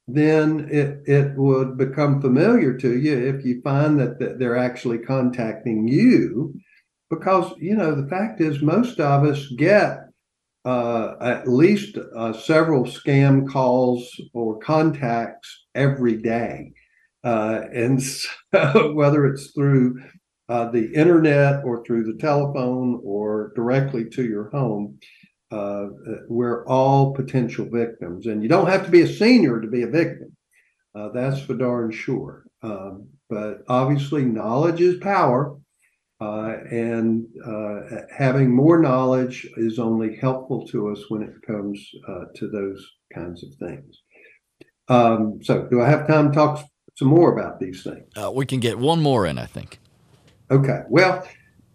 then 0.07 0.68
it, 0.70 1.03
it 1.07 1.36
would 1.36 1.76
become 1.76 2.20
familiar 2.20 2.76
to 2.78 2.97
you 2.97 3.18
if 3.26 3.44
you 3.44 3.61
find 3.62 3.99
that, 3.99 4.20
that 4.20 4.38
they're 4.38 4.57
actually 4.57 4.99
contacting 4.99 5.88
you. 5.88 6.55
Because, 7.11 7.53
you 7.59 7.74
know, 7.74 7.94
the 7.94 8.09
fact 8.09 8.40
is, 8.40 8.62
most 8.62 9.01
of 9.01 9.24
us 9.24 9.49
get 9.57 9.99
uh, 10.64 11.14
at 11.20 11.49
least 11.49 11.99
uh, 12.16 12.32
several 12.32 12.84
scam 12.84 13.49
calls 13.49 14.09
or 14.32 14.59
contacts 14.59 15.66
every 15.77 16.16
day. 16.16 16.72
Uh, 17.22 17.62
and 17.72 18.03
so, 18.55 18.93
whether 18.95 19.27
it's 19.27 19.51
through 19.53 20.01
uh, 20.49 20.70
the 20.70 20.93
internet 20.95 21.64
or 21.64 21.85
through 21.85 22.05
the 22.05 22.18
telephone 22.18 23.01
or 23.05 23.53
directly 23.57 24.09
to 24.09 24.24
your 24.24 24.49
home, 24.51 24.99
uh, 25.51 25.87
we're 26.29 26.66
all 26.66 27.14
potential 27.14 27.68
victims. 27.70 28.27
And 28.27 28.43
you 28.43 28.49
don't 28.49 28.68
have 28.68 28.85
to 28.85 28.91
be 28.91 29.03
a 29.03 29.09
senior 29.09 29.61
to 29.61 29.68
be 29.68 29.83
a 29.83 29.89
victim. 29.89 30.37
Uh, 30.95 31.11
that's 31.11 31.41
for 31.41 31.55
darn 31.55 31.91
sure. 31.91 32.45
Um, 32.62 33.09
but 33.29 33.62
obviously, 33.68 34.24
knowledge 34.24 34.81
is 34.81 34.99
power. 34.99 35.57
Uh, 36.18 36.57
and 36.70 37.27
uh, 37.45 37.81
having 38.16 38.55
more 38.55 38.81
knowledge 38.81 39.47
is 39.59 39.79
only 39.79 40.16
helpful 40.16 40.66
to 40.66 40.89
us 40.89 41.05
when 41.11 41.22
it 41.22 41.35
comes 41.47 41.91
to 42.35 42.49
those 42.49 42.83
kinds 43.14 43.45
of 43.45 43.51
things. 43.57 44.01
Um, 44.89 45.41
so, 45.43 45.62
do 45.64 45.80
I 45.80 45.89
have 45.89 46.07
time 46.07 46.30
to 46.30 46.34
talk 46.34 46.68
some 46.97 47.09
more 47.09 47.32
about 47.37 47.61
these 47.61 47.82
things? 47.82 48.07
Uh, 48.16 48.30
we 48.30 48.47
can 48.47 48.61
get 48.61 48.78
one 48.78 49.03
more 49.03 49.26
in, 49.26 49.39
I 49.39 49.47
think. 49.47 49.78
Okay. 50.51 50.82
Well, 50.89 51.26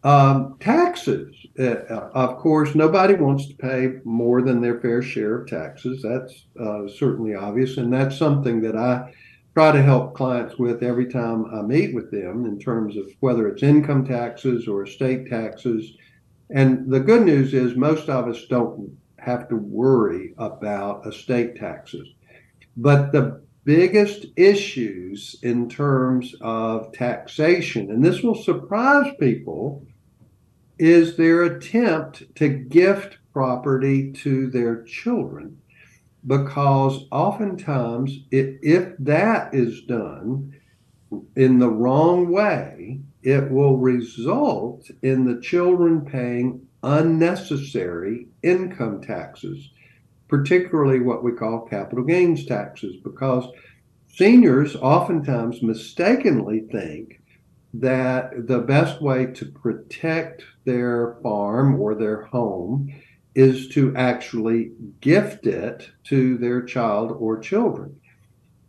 um, 0.04 0.58
taxes. 0.60 1.36
Uh, 1.60 2.10
of 2.14 2.38
course, 2.38 2.74
nobody 2.74 3.14
wants 3.14 3.48
to 3.48 3.54
pay 3.56 4.00
more 4.04 4.42
than 4.42 4.62
their 4.62 4.80
fair 4.80 5.02
share 5.02 5.40
of 5.40 5.48
taxes. 5.48 6.02
That's 6.02 6.46
uh, 6.60 6.88
certainly 6.88 7.36
obvious. 7.36 7.78
And 7.78 7.94
that's 7.94 8.18
something 8.18 8.62
that 8.62 8.76
I 8.76 9.14
try 9.54 9.72
to 9.72 9.82
help 9.82 10.16
clients 10.16 10.58
with 10.58 10.82
every 10.82 11.08
time 11.08 11.46
I 11.54 11.62
meet 11.62 11.94
with 11.94 12.10
them 12.10 12.46
in 12.46 12.58
terms 12.58 12.98
of 12.98 13.06
whether 13.20 13.48
it's 13.48 13.64
income 13.64 14.06
taxes 14.06 14.68
or 14.68 14.84
estate 14.84 15.30
taxes. 15.30 15.94
And 16.50 16.90
the 16.90 17.00
good 17.00 17.24
news 17.24 17.54
is 17.54 17.76
most 17.76 18.10
of 18.10 18.28
us 18.28 18.46
don't 18.50 18.98
have 19.20 19.48
to 19.50 19.56
worry 19.56 20.34
about 20.38 21.06
estate 21.06 21.58
taxes. 21.58 22.08
But 22.78 23.12
the 23.12 23.42
biggest 23.64 24.26
issues 24.36 25.36
in 25.44 25.70
terms 25.70 26.36
of 26.42 26.92
taxation, 26.94 27.92
and 27.92 28.04
this 28.04 28.22
will 28.22 28.36
surprise 28.36 29.14
people, 29.20 29.86
is 30.80 31.16
their 31.16 31.44
attempt 31.44 32.24
to 32.36 32.50
gift 32.50 33.18
property 33.34 34.12
to 34.12 34.50
their 34.50 34.84
children 34.84 35.58
because 36.26 37.06
oftentimes 37.12 38.20
it, 38.32 38.60
if 38.62 38.96
that 39.00 39.54
is 39.54 39.82
done 39.84 40.54
in 41.36 41.60
the 41.60 41.70
wrong 41.70 42.32
way 42.32 43.00
it 43.24 43.50
will 43.52 43.78
result 43.78 44.90
in 45.02 45.26
the 45.26 45.40
children 45.42 46.02
paying 46.02 46.66
unnecessary 46.84 48.28
income 48.44 49.02
taxes 49.02 49.70
particularly 50.32 51.02
what 51.02 51.26
we 51.26 51.34
call 51.34 51.68
capital 51.68 52.06
gains 52.06 52.46
taxes 52.46 52.96
because 53.04 53.46
seniors 54.08 54.78
oftentimes 54.78 55.62
mistakenly 55.62 56.62
think 56.72 57.20
that 57.74 58.48
the 58.48 58.60
best 58.60 59.02
way 59.02 59.26
to 59.26 59.46
protect 59.46 60.44
their 60.64 61.18
farm 61.22 61.80
or 61.80 61.96
their 61.96 62.24
home 62.24 62.90
is 63.36 63.68
to 63.68 63.94
actually 63.98 64.72
gift 65.02 65.46
it 65.48 65.90
to 66.06 66.38
their 66.38 66.62
child 66.62 67.12
or 67.20 67.38
children. 67.38 68.00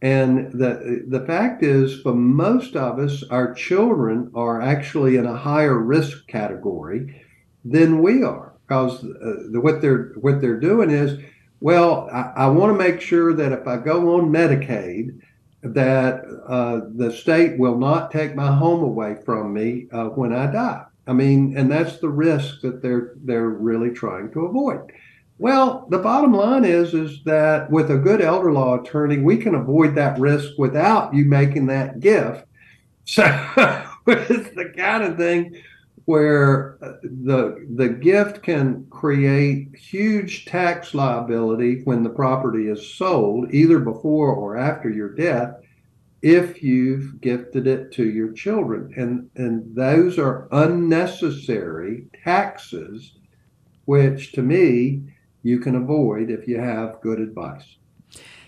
And 0.02 0.52
the, 0.52 1.04
the 1.06 1.24
fact 1.26 1.62
is, 1.62 2.00
for 2.00 2.12
most 2.12 2.74
of 2.74 2.98
us, 2.98 3.22
our 3.30 3.54
children 3.54 4.32
are 4.34 4.60
actually 4.60 5.16
in 5.16 5.26
a 5.26 5.36
higher 5.36 5.78
risk 5.78 6.26
category 6.26 7.22
than 7.64 8.02
we 8.02 8.24
are 8.24 8.52
because 8.66 9.04
uh, 9.04 9.50
the, 9.52 9.60
what 9.60 9.80
they're 9.80 10.12
what 10.16 10.40
they're 10.40 10.58
doing 10.58 10.90
is, 10.90 11.18
well, 11.62 12.08
I, 12.12 12.32
I 12.36 12.46
want 12.48 12.72
to 12.72 12.78
make 12.78 13.00
sure 13.00 13.32
that 13.34 13.52
if 13.52 13.68
I 13.68 13.76
go 13.76 14.16
on 14.16 14.30
Medicaid, 14.30 15.20
that 15.62 16.24
uh, 16.48 16.80
the 16.96 17.12
state 17.12 17.56
will 17.56 17.78
not 17.78 18.10
take 18.10 18.34
my 18.34 18.52
home 18.52 18.82
away 18.82 19.16
from 19.24 19.54
me 19.54 19.86
uh, 19.92 20.06
when 20.06 20.32
I 20.32 20.50
die. 20.50 20.84
I 21.06 21.12
mean, 21.12 21.56
and 21.56 21.70
that's 21.70 21.98
the 21.98 22.08
risk 22.08 22.62
that 22.62 22.82
they're 22.82 23.12
they're 23.22 23.48
really 23.48 23.90
trying 23.90 24.32
to 24.32 24.46
avoid. 24.46 24.90
Well, 25.38 25.86
the 25.88 25.98
bottom 25.98 26.32
line 26.32 26.64
is 26.64 26.94
is 26.94 27.22
that 27.24 27.70
with 27.70 27.92
a 27.92 27.96
good 27.96 28.20
elder 28.20 28.52
law 28.52 28.80
attorney, 28.80 29.18
we 29.18 29.36
can 29.36 29.54
avoid 29.54 29.94
that 29.94 30.18
risk 30.18 30.58
without 30.58 31.14
you 31.14 31.24
making 31.24 31.66
that 31.66 32.00
gift. 32.00 32.44
So 33.04 33.22
it's 34.06 34.50
the 34.54 34.72
kind 34.76 35.04
of 35.04 35.16
thing 35.16 35.62
where 36.04 36.78
uh, 36.82 36.92
the 37.02 37.66
the 37.76 37.88
gift 37.88 38.42
can 38.42 38.86
create 38.90 39.68
huge 39.76 40.44
tax 40.46 40.94
liability 40.94 41.82
when 41.84 42.02
the 42.02 42.10
property 42.10 42.68
is 42.68 42.94
sold, 42.94 43.52
either 43.54 43.78
before 43.78 44.32
or 44.32 44.56
after 44.56 44.90
your 44.90 45.14
death, 45.14 45.54
if 46.22 46.62
you've 46.62 47.20
gifted 47.20 47.66
it 47.66 47.92
to 47.92 48.08
your 48.08 48.32
children. 48.32 48.92
And, 48.96 49.30
and 49.36 49.74
those 49.74 50.18
are 50.18 50.48
unnecessary 50.52 52.06
taxes, 52.24 53.12
which 53.84 54.32
to 54.32 54.42
me, 54.42 55.02
you 55.42 55.58
can 55.58 55.74
avoid 55.74 56.30
if 56.30 56.46
you 56.46 56.60
have 56.60 57.00
good 57.00 57.18
advice. 57.18 57.76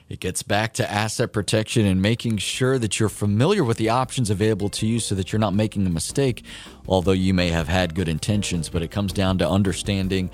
It 0.07 0.21
gets 0.21 0.43
back 0.43 0.75
to 0.75 0.91
asset 0.91 1.33
protection 1.33 1.87
and 1.87 2.03
making 2.03 2.37
sure 2.37 2.79
that 2.79 3.01
you're 3.01 3.09
familiar 3.09 3.65
with 3.65 3.79
the 3.79 3.89
options 3.89 4.29
available 4.29 4.69
to 4.71 4.87
you 4.87 5.01
so 5.01 5.15
that 5.15 5.33
you're 5.33 5.41
not 5.41 5.55
making 5.55 5.87
a 5.87 5.91
mistake, 5.91 6.45
although 6.87 7.13
you 7.13 7.33
may 7.33 7.49
have 7.49 7.69
had 7.69 7.95
good 7.95 8.09
intentions. 8.09 8.69
But 8.69 8.83
it 8.83 8.91
comes 8.91 9.15
down 9.15 9.39
to 9.39 9.49
understanding 9.49 10.31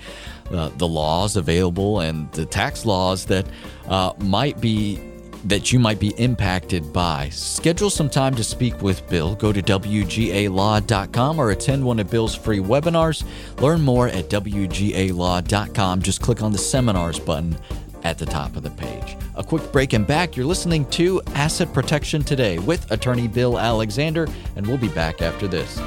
uh, 0.51 0.69
the 0.77 0.87
laws 0.87 1.37
available 1.37 2.01
and 2.01 2.29
the 2.33 2.45
tax 2.45 2.85
laws 2.85 3.25
that 3.27 3.47
uh, 3.87 4.11
might 4.19 4.59
be 4.59 4.99
that 5.45 5.71
you 5.71 5.79
might 5.79 5.99
be 5.99 6.09
impacted 6.17 6.93
by. 6.93 7.29
Schedule 7.29 7.89
some 7.89 8.09
time 8.09 8.35
to 8.35 8.43
speak 8.43 8.79
with 8.81 9.07
Bill. 9.09 9.35
Go 9.35 9.51
to 9.51 9.61
WGALaw.com 9.61 11.39
or 11.39 11.49
attend 11.49 11.83
one 11.83 11.99
of 11.99 12.11
Bill's 12.11 12.35
free 12.35 12.59
webinars. 12.59 13.23
Learn 13.59 13.81
more 13.81 14.07
at 14.07 14.29
WGALaw.com. 14.29 16.01
Just 16.01 16.21
click 16.21 16.43
on 16.43 16.51
the 16.51 16.59
seminars 16.59 17.19
button 17.19 17.57
at 18.03 18.17
the 18.19 18.25
top 18.25 18.55
of 18.55 18.63
the 18.63 18.69
page. 18.71 19.17
A 19.35 19.43
quick 19.43 19.71
break 19.71 19.93
and 19.93 20.05
back. 20.05 20.35
You're 20.35 20.45
listening 20.45 20.85
to 20.91 21.21
Asset 21.35 21.73
Protection 21.73 22.21
Today 22.21 22.59
with 22.59 22.91
attorney 22.91 23.27
Bill 23.27 23.57
Alexander, 23.57 24.27
and 24.55 24.67
we'll 24.67 24.77
be 24.77 24.89
back 24.89 25.21
after 25.21 25.47
this. 25.47 25.79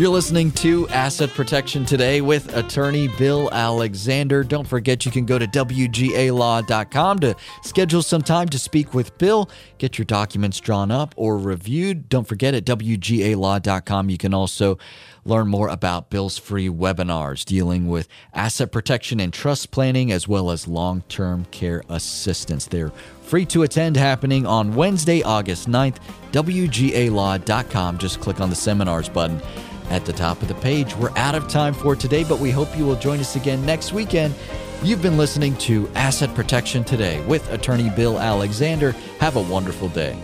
You're 0.00 0.08
listening 0.08 0.50
to 0.52 0.88
Asset 0.88 1.28
Protection 1.34 1.84
Today 1.84 2.22
with 2.22 2.56
attorney 2.56 3.08
Bill 3.18 3.50
Alexander. 3.52 4.42
Don't 4.42 4.66
forget 4.66 5.04
you 5.04 5.12
can 5.12 5.26
go 5.26 5.38
to 5.38 5.46
WGALaw.com 5.46 7.18
to 7.18 7.36
schedule 7.62 8.00
some 8.02 8.22
time 8.22 8.48
to 8.48 8.58
speak 8.58 8.94
with 8.94 9.18
Bill, 9.18 9.50
get 9.76 9.98
your 9.98 10.06
documents 10.06 10.58
drawn 10.58 10.90
up 10.90 11.12
or 11.18 11.36
reviewed. 11.36 12.08
Don't 12.08 12.26
forget 12.26 12.54
at 12.54 12.64
WGALaw.com 12.64 14.08
you 14.08 14.16
can 14.16 14.32
also 14.32 14.78
learn 15.26 15.48
more 15.48 15.68
about 15.68 16.08
Bill's 16.08 16.38
free 16.38 16.70
webinars 16.70 17.44
dealing 17.44 17.86
with 17.86 18.08
asset 18.32 18.72
protection 18.72 19.20
and 19.20 19.34
trust 19.34 19.70
planning 19.70 20.12
as 20.12 20.26
well 20.26 20.50
as 20.50 20.66
long 20.66 21.02
term 21.10 21.44
care 21.50 21.82
assistance. 21.90 22.64
They're 22.64 22.90
free 23.20 23.44
to 23.44 23.64
attend 23.64 23.98
happening 23.98 24.46
on 24.46 24.74
Wednesday, 24.74 25.22
August 25.22 25.68
9th. 25.68 25.98
WGALaw.com. 26.32 27.98
Just 27.98 28.20
click 28.20 28.40
on 28.40 28.48
the 28.48 28.56
seminars 28.56 29.10
button 29.10 29.42
at 29.90 30.04
the 30.04 30.12
top 30.12 30.40
of 30.40 30.48
the 30.48 30.54
page. 30.54 30.96
We're 30.96 31.16
out 31.16 31.34
of 31.34 31.48
time 31.48 31.74
for 31.74 31.94
today, 31.94 32.24
but 32.24 32.38
we 32.38 32.50
hope 32.50 32.76
you 32.76 32.86
will 32.86 32.96
join 32.96 33.20
us 33.20 33.36
again 33.36 33.64
next 33.66 33.92
weekend. 33.92 34.34
You've 34.82 35.02
been 35.02 35.18
listening 35.18 35.56
to 35.58 35.90
Asset 35.94 36.34
Protection 36.34 36.84
Today 36.84 37.22
with 37.26 37.50
attorney 37.52 37.90
Bill 37.90 38.18
Alexander. 38.18 38.92
Have 39.18 39.36
a 39.36 39.42
wonderful 39.42 39.88
day. 39.88 40.16